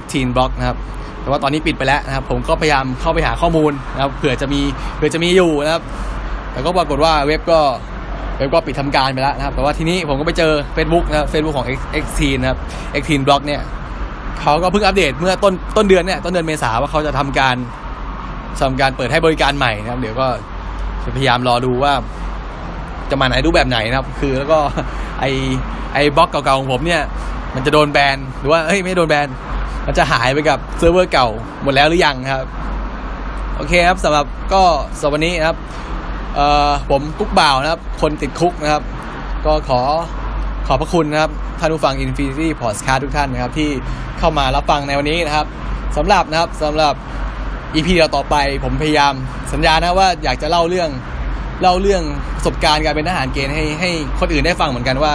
[0.00, 0.76] X-Teen บล็อกนะครับ
[1.22, 4.60] แต่ว่าตอนนี้ปิดไปแล้วนะครับ ผมก็พยายามเข้าไปหาข้อมูลนะครับเผื่อจะมี
[4.96, 5.82] เผื่อจะมีอยู่นะครับ
[6.52, 7.60] แต่ก็ปรากฏว่าเว็บก็
[8.38, 12.58] เว็บก็ปิดทำการไปแล้วนะครับ แต่ว่าทีนี้ผมก็ไปเจอ Facebook นะครับ Facebook ของ Ex Exteen นะครับ
[13.00, 13.60] Exteen Blog เนี่ย
[14.40, 17.56] เขาก็เพิ่งอัปเดตเมื่อต้นต้นเดือนเนี่ยต้นเดือนเมษาว่าเขาจะทำการ
[18.60, 20.26] ทำการเปิดให้บริการใหม่นะครับ เดี๋ยวก็
[21.04, 21.92] จะพยายามรอดูว่า
[23.10, 24.58] จะมาในรูปแบบไหนนะครับ คือแล้วก็
[25.20, 25.24] ไอ้
[25.94, 27.02] ไอ้บล็อกเก่าๆของผมเนี่ย
[27.54, 29.28] มันจะโดนแบนหรือว่าเฮ้ยไม่โดนแบน
[29.86, 31.28] มันจะหายไปกับเซิร์ฟเวอร์เก่า
[31.62, 32.44] หมดแล้วหรือยังครับ
[33.56, 34.62] โอเคครับสำหรับก็
[34.98, 35.56] สำหรับวันนี้นะครับ
[36.34, 38.82] เอ่อผมกุ๊กบ่าวนะครับ คนติดคุกนะครับ
[39.46, 39.80] ก็ขอ
[40.66, 41.30] ขอบพระคุณนะครับ
[41.60, 43.68] ท่านผู้ฟัง Infinity Podcast ทุกท่านนะครับ ที่
[44.18, 45.46] เข้ามารับฟังในวันนี้นะครับ
[45.96, 46.94] สำหรับนะครับสำหรับ
[47.74, 49.12] EP เราต่อไปผมพยายาม
[49.52, 50.90] สัญญานะว่าอยากจะเล่าเรื่อง
[51.62, 52.02] เล่าเรื่อง
[52.36, 53.90] ประสบการณ์การเป็นทหารเกณฑ์ให้ให้
[54.20, 55.12] คนอื่นได้ฟังเหมือนกันว่า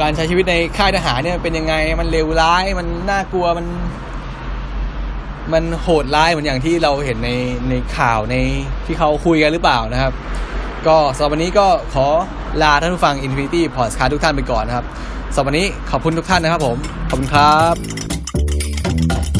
[0.00, 3.66] การใช้ชีวิตในค่ายทหารเนี่ยเป็นยังไง มันเลวร้าย มันน่ากลัว มัน
[5.52, 7.30] มันโหดร้ายเหมือนอย่างที่เราเห็นใน
[7.68, 8.36] ในข่าวใน
[8.86, 10.12] ที่เขาคุยกันหรือเปล่านะครับ
[10.86, 12.06] ก็สำหรับวันนี้ก็ขอ
[12.62, 14.86] ลาท่านผู้ฟัง Infinity Podcast ทุกท่านไปก่อนนะครับ
[15.34, 16.76] สำหรับวันนี้ขอบคุณทุกท่านนะครับผม
[17.08, 19.37] ขอบคุณครับ